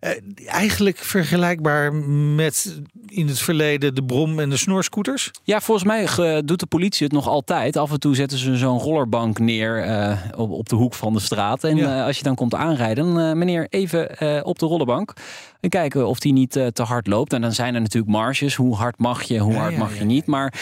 Uh, 0.00 0.10
eigenlijk 0.46 0.96
vergelijkbaar 0.98 1.94
met 2.34 2.80
in 3.06 3.28
het 3.28 3.38
verleden 3.38 3.94
de 3.94 4.04
brom- 4.04 4.40
en 4.40 4.50
de 4.50 4.56
snorscooters? 4.56 5.30
Ja, 5.42 5.60
volgens 5.60 5.86
mij 5.86 6.42
doet 6.42 6.60
de 6.60 6.66
politie 6.66 7.06
het 7.06 7.14
nog 7.14 7.28
altijd. 7.28 7.76
Af 7.76 7.90
en 7.90 8.00
toe 8.00 8.14
zetten 8.14 8.38
ze 8.38 8.56
zo'n 8.56 8.78
rollerbank 8.78 9.38
neer 9.38 9.86
uh, 9.86 10.18
op, 10.36 10.50
op 10.50 10.68
de 10.68 10.76
hoek 10.76 10.94
van 10.94 11.12
de 11.12 11.20
straat. 11.20 11.64
En 11.64 11.76
ja. 11.76 11.98
uh, 11.98 12.04
als 12.04 12.16
je 12.16 12.22
dan 12.22 12.34
komt 12.34 12.54
aanrijden, 12.54 13.38
meneer 13.38 13.66
even 13.70 14.44
op 14.44 14.58
de 14.58 14.66
rollerbank. 14.66 15.12
En 15.60 15.68
kijken 15.68 16.08
of 16.08 16.18
die 16.18 16.32
niet 16.32 16.50
te 16.50 16.82
hard 16.82 17.06
loopt. 17.06 17.32
En 17.32 17.40
dan 17.40 17.52
zijn 17.52 17.74
er 17.74 17.80
natuurlijk 17.80 18.12
marges. 18.12 18.54
Hoe 18.54 18.74
hard 18.74 18.98
mag 18.98 19.22
je, 19.22 19.38
hoe 19.38 19.54
hard 19.54 19.76
mag 19.76 19.98
je 19.98 20.04
niet. 20.04 20.26
Maar 20.26 20.54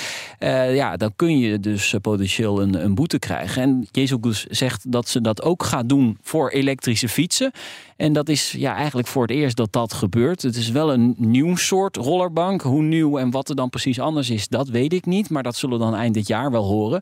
ja, 0.72 0.96
dan 0.96 1.12
kun 1.16 1.38
je 1.38 1.60
dus 1.60 1.94
potentieel 2.00 2.62
een, 2.62 2.84
een 2.84 2.94
boete 2.94 3.18
krijgen. 3.18 3.62
En 3.62 3.86
Jezus 3.90 4.46
zegt 4.48 4.92
dat 4.92 5.08
ze 5.08 5.20
dat 5.20 5.42
ook 5.42 5.64
gaat 5.64 5.88
doen 5.88 6.18
voor 6.22 6.50
elektrische 6.50 7.08
fietsen. 7.08 7.52
En 7.96 8.12
dat 8.12 8.28
is 8.28 8.52
ja, 8.52 8.74
eigenlijk 8.74 9.08
voor 9.08 9.22
het 9.22 9.30
eerst 9.30 9.56
dat 9.56 9.72
dat 9.72 9.92
gebeurt. 9.92 10.42
Het 10.42 10.56
is 10.56 10.70
wel 10.70 10.92
een 10.92 11.14
nieuw 11.18 11.56
soort 11.56 11.96
rollerbank. 11.96 12.62
Hoe 12.62 12.82
nieuw 12.82 13.18
en 13.18 13.30
wat 13.30 13.48
er 13.48 13.56
dan 13.56 13.70
precies 13.70 14.00
anders 14.00 14.30
is, 14.30 14.48
dat 14.48 14.68
weet 14.68 14.92
ik 14.92 15.06
niet. 15.06 15.30
Maar 15.30 15.42
dat 15.42 15.56
zullen 15.56 15.78
we 15.78 15.84
dan 15.84 15.94
eind 15.94 16.14
dit 16.14 16.26
jaar 16.26 16.50
wel 16.50 16.64
horen. 16.64 17.00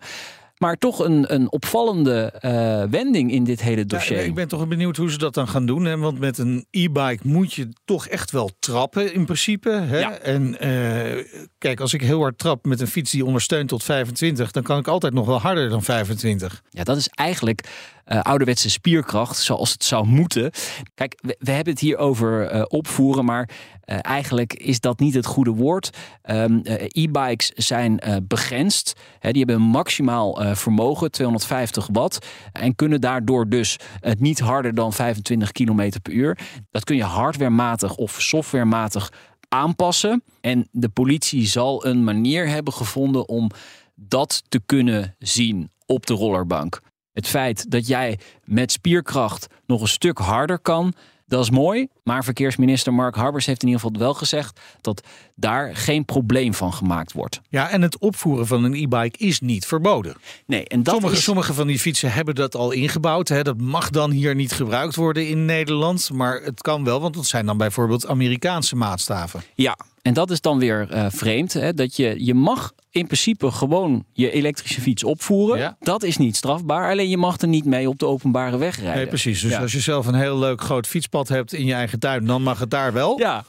Maar 0.64 0.77
toch 0.77 0.98
een, 0.98 1.35
een 1.35 1.53
opvallende 1.53 2.33
uh, 2.40 2.90
wending 2.90 3.33
in 3.33 3.44
dit 3.44 3.61
hele 3.62 3.87
dossier. 3.87 4.18
Ja, 4.18 4.24
ik 4.24 4.35
ben 4.35 4.48
toch 4.48 4.68
benieuwd 4.68 4.96
hoe 4.96 5.11
ze 5.11 5.18
dat 5.18 5.35
dan 5.35 5.48
gaan 5.48 5.66
doen. 5.66 5.85
Hè? 5.85 5.98
Want 5.98 6.18
met 6.18 6.38
een 6.38 6.66
e-bike 6.70 7.29
moet 7.29 7.55
je 7.55 7.68
toch 7.85 8.07
echt 8.07 8.31
wel 8.31 8.50
trappen 8.59 9.14
in 9.14 9.24
principe. 9.24 9.70
Hè? 9.70 9.98
Ja. 9.98 10.18
En 10.18 10.66
uh, 10.66 11.24
kijk, 11.59 11.81
als 11.81 11.94
ik 11.94 12.00
heel 12.00 12.20
hard 12.20 12.38
trap 12.38 12.64
met 12.64 12.81
een 12.81 12.87
fiets 12.87 13.11
die 13.11 13.24
ondersteunt 13.24 13.68
tot 13.68 13.83
25... 13.83 14.50
dan 14.50 14.62
kan 14.62 14.79
ik 14.79 14.88
altijd 14.88 15.12
nog 15.12 15.27
wel 15.27 15.40
harder 15.40 15.68
dan 15.68 15.83
25. 15.83 16.62
Ja, 16.70 16.85
dat 16.85 16.96
is 16.96 17.09
eigenlijk 17.09 17.68
uh, 18.07 18.21
ouderwetse 18.21 18.71
spierkracht, 18.71 19.37
zoals 19.37 19.73
het 19.73 19.85
zou 19.85 20.07
moeten. 20.07 20.51
Kijk, 20.95 21.19
we, 21.38 21.51
hebben 21.51 21.73
het 21.73 21.83
hier 21.83 21.97
over 21.97 22.55
uh, 22.55 22.62
opvoeren, 22.69 23.25
maar 23.25 23.49
uh, 23.85 23.99
eigenlijk 24.01 24.55
is 24.55 24.81
dat 24.81 24.99
niet 24.99 25.14
het 25.14 25.27
goede 25.27 25.51
woord. 25.51 25.90
Um, 26.31 26.61
E-bikes 26.88 27.49
zijn 27.49 28.01
begrensd. 28.23 28.93
Die 29.21 29.38
hebben 29.38 29.57
een 29.57 29.62
maximaal 29.62 30.55
vermogen, 30.55 31.11
250 31.11 31.88
watt. 31.93 32.27
En 32.53 32.75
kunnen 32.75 33.01
daardoor 33.01 33.49
dus 33.49 33.79
niet 34.19 34.40
harder 34.40 34.75
dan 34.75 34.93
25 34.93 35.53
km 35.53 35.93
per 36.03 36.12
uur. 36.12 36.38
Dat 36.71 36.85
kun 36.85 36.97
je 36.97 37.05
hardwarematig 37.05 37.95
of 37.95 38.23
softwarematig 38.23 39.12
aanpassen. 39.49 40.23
En 40.40 40.69
de 40.71 40.88
politie 40.88 41.47
zal 41.47 41.87
een 41.87 42.05
manier 42.05 42.49
hebben 42.49 42.73
gevonden 42.73 43.29
om 43.29 43.51
dat 43.95 44.43
te 44.49 44.61
kunnen 44.67 45.14
zien 45.19 45.71
op 45.87 46.07
de 46.07 46.14
rollerbank. 46.14 46.81
Het 47.14 47.27
feit 47.27 47.70
dat 47.70 47.87
jij 47.87 48.18
met 48.44 48.72
spierkracht 48.72 49.46
nog 49.66 49.81
een 49.81 49.88
stuk 49.88 50.18
harder 50.18 50.59
kan, 50.59 50.94
dat 51.27 51.42
is 51.42 51.50
mooi. 51.50 51.88
Maar 52.03 52.24
verkeersminister 52.24 52.94
Mark 52.94 53.14
Harbers 53.14 53.46
heeft 53.46 53.62
in 53.62 53.68
ieder 53.68 53.83
geval 53.83 54.00
wel 54.00 54.14
gezegd 54.14 54.61
dat 54.81 55.07
daar 55.35 55.77
geen 55.77 56.05
probleem 56.05 56.55
van 56.55 56.73
gemaakt 56.73 57.12
wordt. 57.12 57.40
Ja, 57.49 57.70
en 57.70 57.83
het 57.83 57.99
opvoeren 57.99 58.47
van 58.47 58.64
een 58.64 58.75
e-bike 58.75 59.18
is 59.18 59.40
niet 59.40 59.66
verboden. 59.66 60.16
Nee, 60.47 60.68
en 60.68 60.83
dat 60.83 60.94
sommige, 60.94 61.16
is... 61.16 61.23
sommige 61.23 61.55
van 61.55 61.66
die 61.66 61.79
fietsen 61.79 62.12
hebben 62.12 62.35
dat 62.35 62.55
al 62.55 62.70
ingebouwd. 62.73 63.29
Hè. 63.29 63.42
Dat 63.42 63.61
mag 63.61 63.90
dan 63.90 64.11
hier 64.11 64.35
niet 64.35 64.53
gebruikt 64.53 64.94
worden 64.94 65.29
in 65.29 65.44
Nederland. 65.44 66.11
Maar 66.12 66.40
het 66.42 66.61
kan 66.61 66.85
wel, 66.85 67.01
want 67.01 67.14
dat 67.14 67.27
zijn 67.27 67.47
dan 67.47 67.57
bijvoorbeeld 67.57 68.07
Amerikaanse 68.07 68.77
maatstaven. 68.77 69.42
Ja, 69.55 69.77
en 70.03 70.14
dat 70.14 70.31
is 70.31 70.40
dan 70.40 70.59
weer 70.59 70.88
uh, 70.94 71.07
vreemd. 71.09 71.53
Hè, 71.53 71.75
dat 71.75 71.97
je, 71.97 72.25
je 72.25 72.35
mag 72.35 72.73
in 72.90 73.05
principe 73.07 73.51
gewoon 73.51 74.05
je 74.12 74.31
elektrische 74.31 74.81
fiets 74.81 75.05
opvoeren. 75.05 75.59
Ja. 75.59 75.77
Dat 75.81 76.03
is 76.03 76.16
niet 76.16 76.37
strafbaar. 76.37 76.90
Alleen 76.90 77.09
je 77.09 77.16
mag 77.16 77.40
er 77.40 77.49
niet 77.49 77.64
mee 77.64 77.88
op 77.88 77.99
de 77.99 78.07
openbare 78.07 78.57
weg 78.57 78.77
rijden. 78.77 78.97
Nee, 78.97 79.07
precies. 79.07 79.40
Dus 79.40 79.51
Ja. 79.51 79.61
als 79.61 79.73
je 79.73 79.81
zelf 79.81 80.07
een 80.07 80.14
heel 80.14 80.38
leuk 80.38 80.61
groot 80.61 80.87
fietspad 80.87 81.29
hebt 81.29 81.53
in 81.53 81.64
je 81.64 81.75
eigen 81.75 81.99
tuin, 81.99 82.27
dan 82.27 82.42
mag 82.42 82.59
het 82.59 82.70
daar 82.70 82.92
wel. 82.92 83.18
Ja. 83.18 83.44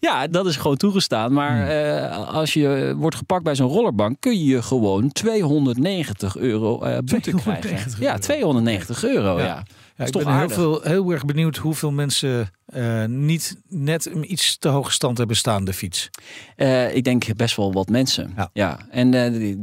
Ja, 0.00 0.26
dat 0.26 0.46
is 0.46 0.56
gewoon 0.56 0.76
toegestaan. 0.76 1.32
Maar 1.32 1.68
eh, 1.68 2.28
als 2.34 2.52
je 2.52 2.94
wordt 2.96 3.16
gepakt 3.16 3.44
bij 3.44 3.54
zo'n 3.54 3.68
rollerbank, 3.70 4.16
kun 4.20 4.44
je 4.44 4.62
gewoon 4.62 5.12
290 5.12 6.36
euro 6.36 6.82
eh 6.82 6.94
boete 6.98 7.30
290 7.30 7.70
krijgen. 7.70 7.92
euro. 7.92 8.12
Ja, 8.12 8.18
290 8.18 9.04
euro. 9.04 9.38
Ja. 9.38 9.44
Ja. 9.44 9.62
Ja, 9.98 10.04
is 10.04 10.10
ik 10.10 10.24
ben 10.24 10.38
heel, 10.38 10.48
veel, 10.48 10.80
heel 10.82 11.10
erg 11.10 11.24
benieuwd 11.24 11.56
hoeveel 11.56 11.90
mensen 11.90 12.50
eh, 12.66 13.04
niet 13.04 13.60
net 13.68 14.06
een 14.14 14.32
iets 14.32 14.58
te 14.58 14.68
hoge 14.68 14.90
stand 14.92 15.18
hebben 15.18 15.36
staan, 15.36 15.64
de 15.64 15.72
fiets. 15.72 16.10
Ik 16.92 17.04
denk 17.04 17.36
best 17.36 17.56
wel 17.56 17.72
wat 17.72 17.88
mensen. 17.88 18.34
Ja. 18.52 18.78
En 18.90 19.14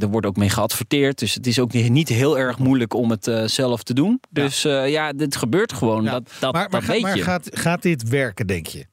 er 0.02 0.08
wordt 0.10 0.28
ook 0.28 0.36
mee 0.38 0.50
geadverteerd. 0.50 1.19
Dus 1.19 1.34
het 1.34 1.48
is 1.48 1.60
ook 1.60 1.74
niet 1.74 2.10
heel 2.10 2.38
erg 2.38 2.60
moeilijk 2.60 2.93
om 2.93 3.10
het 3.10 3.32
zelf 3.46 3.84
te 3.84 3.93
doen. 3.93 4.19
Dus 4.30 4.62
ja, 4.62 5.12
dit 5.13 5.36
gebeurt 5.36 5.74
gewoon. 5.74 6.06
Dat, 6.06 6.32
dat, 6.39 6.54
maar 6.54 6.62
maar, 6.62 6.69
dat 6.69 6.84
ga- 6.84 6.91
weet 6.91 7.02
maar 7.02 7.15
je. 7.17 7.24
gaat, 7.24 7.50
gaat 7.52 7.82
dit 7.82 8.10
werken, 8.10 8.48
denk 8.48 8.67
je? 8.67 8.86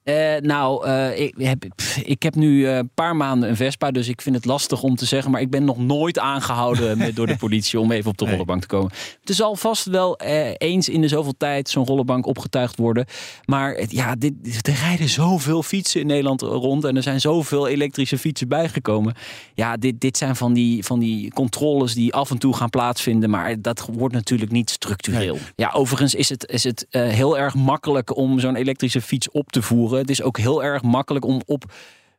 Nou, 0.43 0.89
ik, 1.13 1.30
heb, 1.39 1.65
pff, 1.77 1.97
ik 1.99 2.23
heb 2.23 2.35
nu 2.35 2.67
eh, 2.67 2.77
een 2.77 2.91
paar 2.95 3.17
maanden 3.17 3.49
een 3.49 3.57
Vespa, 3.57 3.91
dus 3.91 4.09
ik 4.09 4.23
vind 4.23 4.35
het 4.37 4.45
lastig 4.45 4.83
om 4.83 4.97
te 4.97 5.05
zeggen. 5.05 5.31
Maar 5.31 5.41
ik 5.41 5.51
ben 5.51 5.65
nog 5.65 5.79
nooit 5.79 6.19
aangehouden 6.19 6.99
met, 6.99 7.17
door 7.17 7.27
de 7.27 7.37
politie 7.37 7.81
om 7.81 7.91
even 7.93 8.11
op 8.11 8.17
de 8.19 8.25
Nee. 8.25 8.31
rollerbank 8.33 8.61
te 8.61 8.67
komen. 8.69 8.91
Er 9.25 9.35
zal 9.35 9.57
vast 9.57 9.85
wel 9.87 10.17
eh, 10.19 10.51
eens 10.59 10.89
in 10.89 11.01
de 11.01 11.09
zoveel 11.09 11.35
tijd 11.39 11.69
zo'n 11.69 11.87
rollerbank 11.87 12.27
opgetuigd 12.27 12.77
worden. 12.77 13.07
Maar 13.45 13.75
het- 13.75 13.91
ja, 13.91 14.15
dit, 14.15 14.33
er 14.69 14.75
rijden 14.83 15.09
zoveel 15.09 15.63
fietsen 15.63 16.01
in 16.01 16.07
Nederland 16.07 16.41
rond 16.43 16.85
en 16.85 16.97
er 16.97 17.03
zijn 17.03 17.21
zoveel 17.21 17.69
elektrische 17.69 18.19
fietsen 18.19 18.49
bijgekomen. 18.49 19.15
Ja, 19.55 19.77
dit, 19.77 20.01
dit 20.01 20.17
zijn 20.17 20.37
van 20.37 20.53
die, 20.53 20.85
van 20.85 20.99
die 20.99 21.31
controles 21.33 21.95
die 21.95 22.15
af 22.15 22.31
en 22.31 22.39
toe 22.39 22.57
gaan 22.57 22.71
plaatsvinden, 22.71 23.31
maar 23.31 23.61
dat 23.63 23.89
wordt 23.93 24.15
natuurlijk 24.15 24.51
niet 24.51 24.71
structureel. 24.71 25.39
Ja, 25.57 25.71
overigens 25.73 26.15
is 26.15 26.29
het, 26.29 26.47
is 26.51 26.65
het 26.65 26.87
eh, 26.91 27.03
heel 27.09 27.39
erg 27.39 27.55
makkelijk 27.55 28.17
om 28.17 28.39
zo'n 28.41 28.57
elektrische 28.57 29.01
fiets 29.01 29.31
op 29.31 29.53
te 29.53 29.63
voeren. 29.63 29.99
Het 29.99 30.11
is 30.11 30.23
ook 30.23 30.39
heel 30.39 30.65
erg 30.65 30.83
makkelijk 30.83 31.20
om 31.25 31.41
op 31.47 31.73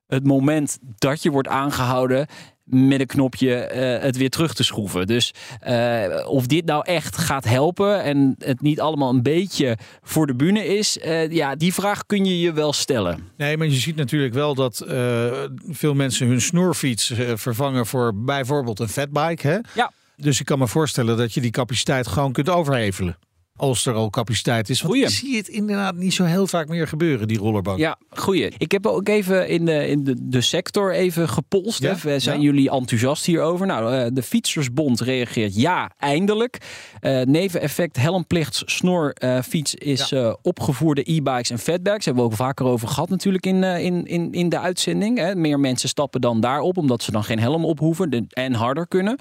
het 0.08 0.26
moment 0.26 0.78
dat 0.98 1.24
je 1.24 1.32
wordt 1.32 1.48
aangehouden 1.48 2.28
met 2.72 3.00
een 3.00 3.06
knopje 3.06 3.56
eh, 3.56 4.04
het 4.04 4.18
weer 4.18 4.30
terug 4.30 4.54
te 4.54 4.64
schroeven. 4.64 5.08
Dus 5.08 5.34
eh, 5.60 6.26
of 6.28 6.48
dit 6.48 6.66
nou 6.66 6.86
echt 6.86 7.18
gaat 7.18 7.44
helpen 7.44 8.04
en 8.04 8.36
het 8.40 8.62
niet 8.62 8.80
allemaal 8.80 9.10
een 9.10 9.24
beetje 9.24 9.78
voor 10.02 10.28
de 10.28 10.36
bühne 10.36 10.66
is, 10.66 11.00
eh, 11.00 11.32
ja, 11.32 11.56
die 11.56 11.74
vraag 11.74 12.06
kun 12.06 12.26
je 12.26 12.40
je 12.40 12.54
wel 12.54 12.74
stellen. 12.74 13.30
Nee, 13.38 13.58
maar 13.58 13.68
je 13.68 13.76
ziet 13.76 13.96
natuurlijk 13.96 14.34
wel 14.34 14.56
dat 14.56 14.86
veel 15.70 15.94
mensen 15.94 16.28
hun 16.28 16.42
snoerfiets 16.42 17.14
vervangen 17.34 17.86
voor 17.86 18.16
bijvoorbeeld 18.16 18.80
een 18.80 18.90
fatbike. 18.90 19.48
Hè? 19.48 19.58
Ja. 19.74 19.92
Dus 20.16 20.40
ik 20.40 20.46
kan 20.46 20.60
me 20.60 20.68
voorstellen 20.68 21.18
dat 21.18 21.34
je 21.34 21.42
die 21.42 21.52
capaciteit 21.52 22.08
gewoon 22.08 22.32
kunt 22.32 22.50
overhevelen. 22.50 23.18
Als 23.62 23.86
er 23.86 23.94
al 23.94 24.10
capaciteit 24.10 24.70
is. 24.70 24.82
Want 24.82 24.94
Goeie. 24.94 25.08
ik 25.08 25.16
zie 25.16 25.38
het 25.38 25.48
inderdaad 25.48 25.96
niet 25.96 26.14
zo 26.14 26.24
heel 26.24 26.48
vaak 26.48 26.68
meer 26.68 26.88
gebeuren, 26.88 27.28
die 27.28 27.38
rollerbank. 27.38 27.80
Ja, 27.80 27.98
goeie. 28.10 28.52
Ik 28.58 28.72
heb 28.72 28.86
ook 28.86 29.08
even 29.08 29.48
in 29.48 29.66
de, 29.66 29.88
in 29.88 30.04
de, 30.04 30.16
de 30.20 30.42
sector 30.42 30.94
even 30.94 31.30
gepolst. 31.30 31.82
Ja, 31.82 31.96
hè. 32.02 32.20
Zijn 32.20 32.38
ja. 32.38 32.46
jullie 32.46 32.72
enthousiast 32.72 33.26
hierover? 33.26 33.68
Nou, 33.68 33.96
eh, 33.96 34.08
de 34.14 34.24
Fietsersbond 34.24 35.00
reageert 35.00 35.56
ja, 35.56 35.92
eindelijk. 35.98 36.58
Eh, 37.00 37.22
neveneffect 37.22 37.98
helmplicht 37.98 38.62
snorfiets 38.66 39.76
is 39.76 40.12
eh, 40.12 40.34
opgevoerde 40.42 41.12
e-bikes 41.12 41.50
en 41.50 41.60
fatbikes. 41.60 42.06
Hebben 42.06 42.24
we 42.24 42.30
ook 42.30 42.36
vaker 42.36 42.66
over 42.66 42.88
gehad 42.88 43.10
natuurlijk 43.10 43.46
in, 43.46 43.64
in, 43.64 44.06
in, 44.06 44.32
in 44.32 44.50
de 44.50 44.60
uitzending. 44.60 45.18
Hè. 45.18 45.36
Meer 45.36 45.60
mensen 45.60 45.90
stappen 45.90 46.22
dan 46.22 46.40
daarop, 46.40 46.78
omdat 46.78 47.04
ze 47.04 47.12
dan 47.12 47.24
geen 47.24 47.40
helm 47.40 47.66
op 47.66 47.80
hoeven 47.80 48.28
en 48.30 48.54
harder 48.54 48.88
kunnen. 48.88 49.18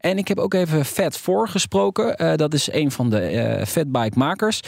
En 0.00 0.18
ik 0.18 0.28
heb 0.28 0.38
ook 0.38 0.54
even 0.54 0.84
Fat 0.84 1.18
voor 1.18 1.48
gesproken. 1.48 2.16
Eh, 2.16 2.36
dat 2.36 2.54
is 2.54 2.72
een 2.72 2.90
van 2.90 3.10
de 3.10 3.60
fatbike 3.78 4.18
makers. 4.18 4.60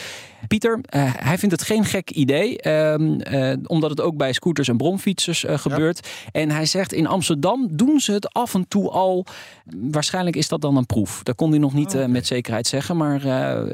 Pieter, 0.48 0.78
eh, 0.82 1.02
hij 1.16 1.38
vindt 1.38 1.54
het 1.54 1.64
geen 1.64 1.84
gek 1.84 2.10
idee, 2.10 2.58
ehm, 2.60 3.20
eh, 3.20 3.56
omdat 3.66 3.90
het 3.90 4.00
ook 4.00 4.16
bij 4.16 4.32
scooters 4.32 4.68
en 4.68 4.76
bromfietsers 4.76 5.44
eh, 5.44 5.58
gebeurt. 5.58 6.08
En 6.32 6.50
hij 6.50 6.66
zegt 6.66 6.92
in 6.92 7.06
Amsterdam 7.06 7.68
doen 7.70 8.00
ze 8.00 8.12
het 8.12 8.32
af 8.32 8.54
en 8.54 8.68
toe 8.68 8.88
al. 8.90 9.26
Waarschijnlijk 9.80 10.36
is 10.36 10.48
dat 10.48 10.60
dan 10.60 10.76
een 10.76 10.86
proef. 10.86 11.22
Dat 11.22 11.34
kon 11.36 11.50
hij 11.50 11.58
nog 11.58 11.74
niet 11.74 11.94
eh, 11.94 12.06
met 12.06 12.26
zekerheid 12.26 12.66
zeggen, 12.66 12.96
maar 12.96 13.26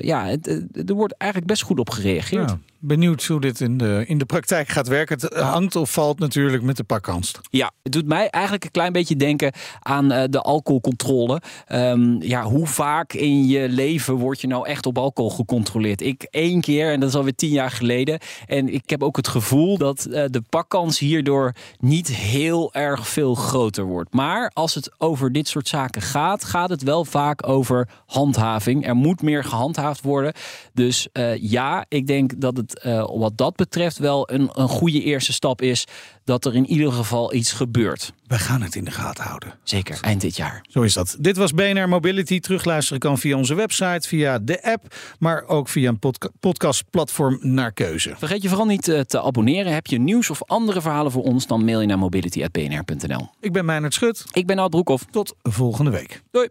ja, 0.05 0.25
het, 0.27 0.47
het- 0.47 0.89
er 0.91 0.95
wordt 0.95 1.15
eigenlijk 1.17 1.51
best 1.51 1.63
goed 1.63 1.79
op 1.79 1.91
gereageerd. 1.91 2.51
Ja, 2.51 2.59
benieuwd 2.79 3.25
hoe 3.25 3.41
dit 3.41 3.61
in 3.61 3.79
de, 3.79 4.05
in 4.07 4.19
de 4.19 4.25
praktijk 4.25 4.69
gaat 4.69 4.89
werken. 4.89 5.19
Het 5.21 5.35
hangt 5.35 5.77
of 5.77 5.91
valt 5.91 6.19
natuurlijk 6.19 6.63
met 6.63 6.77
de 6.77 6.85
pakkans. 6.85 7.33
Ja, 7.51 7.73
het 7.83 7.93
doet 7.93 8.07
mij 8.07 8.29
eigenlijk 8.31 8.65
een 8.65 8.71
klein 8.71 8.93
beetje 8.93 9.17
denken 9.17 9.53
aan 9.81 10.13
eh, 10.13 10.25
de 10.31 10.41
alcoholcontrole. 10.41 11.41
Ehm, 11.67 12.23
ja, 12.23 12.43
hoe 12.43 12.67
vaak 12.67 13.13
in 13.13 13.47
je 13.47 13.69
leven 13.69 14.15
word 14.15 14.41
je 14.41 14.47
nou 14.47 14.67
echt 14.67 14.87
op 14.87 14.99
alcohol 14.99 15.31
gecontroleerd? 15.31 16.01
Ik 16.01 16.27
één 16.31 16.61
keer, 16.61 16.93
en 16.93 17.01
dat 17.01 17.09
is 17.09 17.15
alweer 17.15 17.35
tien 17.35 17.51
jaar 17.51 17.71
geleden. 17.71 18.19
En 18.47 18.75
ik 18.75 18.91
heb 18.91 19.03
ook 19.03 19.17
het 19.17 19.29
gevoel 19.29 19.79
dat 19.79 20.05
eh, 20.05 20.25
de 20.31 20.43
pakkans 20.49 20.99
hierdoor 20.99 21.55
niet 21.79 22.09
heel 22.09 22.75
erg 22.75 23.09
veel 23.09 23.35
groter 23.35 23.85
wordt. 23.85 24.15
Maar 24.15 24.51
als 24.55 24.75
het 24.75 24.91
over 24.99 25.33
dit 25.33 25.49
soort 25.49 25.69
zaken 25.69 26.03
gaat, 26.03 26.45
gaat 26.45 26.71
het 26.71 26.83
wel 26.83 27.05
vaak 27.05 27.49
over 27.49 27.89
handhaving. 28.07 28.87
Er 28.87 28.97
moet 28.97 29.23
meer 29.23 29.45
gehandhaafd 29.45 30.03
worden. 30.03 30.33
Dus 30.75 31.09
eh, 31.13 31.43
ja, 31.43 31.85
ik 31.89 32.07
denk 32.07 32.41
dat 32.41 32.57
het 32.57 32.76
eh, 32.83 33.09
wat 33.15 33.33
dat 33.37 33.57
betreft 33.57 33.99
wel 33.99 34.31
een, 34.33 34.51
een 34.53 34.69
goede 34.69 35.03
eerste 35.03 35.33
stap 35.33 35.63
is. 35.63 35.85
Dat 36.25 36.45
er 36.45 36.55
in 36.55 36.67
ieder 36.67 36.93
geval 36.93 37.35
iets 37.35 37.53
gebeurt. 37.53 38.13
We 38.27 38.39
gaan 38.39 38.63
het 38.63 38.75
in 38.75 38.85
de 38.85 38.91
gaten 38.91 39.25
houden. 39.25 39.55
Zeker, 39.63 39.99
eind 40.01 40.21
dit 40.21 40.37
jaar. 40.37 40.65
Zo 40.69 40.83
is 40.83 40.95
dat. 40.95 41.17
Dit 41.21 41.37
was 41.37 41.53
BNR 41.53 41.89
Mobility. 41.89 42.41
Terugluisteren 42.41 42.99
kan 43.01 43.19
via 43.19 43.37
onze 43.37 43.55
website, 43.55 44.09
via 44.09 44.39
de 44.39 44.63
app, 44.63 44.95
maar 45.19 45.45
ook 45.47 45.69
via 45.69 45.89
een 45.89 45.99
podca- 45.99 46.31
podcastplatform 46.41 47.39
naar 47.41 47.73
keuze. 47.73 48.15
Vergeet 48.19 48.43
je 48.43 48.49
vooral 48.49 48.67
niet 48.67 48.89
eh, 48.89 49.01
te 49.01 49.23
abonneren. 49.23 49.73
Heb 49.73 49.87
je 49.87 49.99
nieuws 49.99 50.31
of 50.31 50.45
andere 50.45 50.81
verhalen 50.81 51.13
voor 51.13 51.23
ons, 51.23 51.47
dan 51.47 51.65
mail 51.65 51.81
je 51.81 51.87
naar 51.87 51.99
mobility.bnr.nl. 51.99 53.29
Ik 53.41 53.53
ben 53.53 53.65
Meijnerd 53.65 53.95
Schut. 53.95 54.25
Ik 54.33 54.47
ben 54.47 54.59
Ad 54.59 54.71
Broekhoff. 54.71 55.05
Tot 55.11 55.35
volgende 55.43 55.91
week. 55.91 56.23
Doei. 56.31 56.49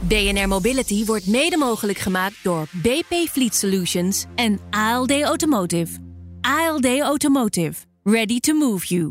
BNR 0.00 0.48
Mobility 0.48 1.04
wordt 1.04 1.26
mede 1.26 1.56
mogelijk 1.56 1.98
gemaakt 1.98 2.36
door 2.42 2.66
BP 2.72 3.14
Fleet 3.30 3.54
Solutions 3.54 4.24
en 4.34 4.60
ALD 4.70 5.22
Automotive. 5.22 5.98
ALD 6.40 7.00
Automotive. 7.00 7.74
Ready 8.02 8.40
to 8.40 8.54
move 8.54 8.86
you. 8.86 9.10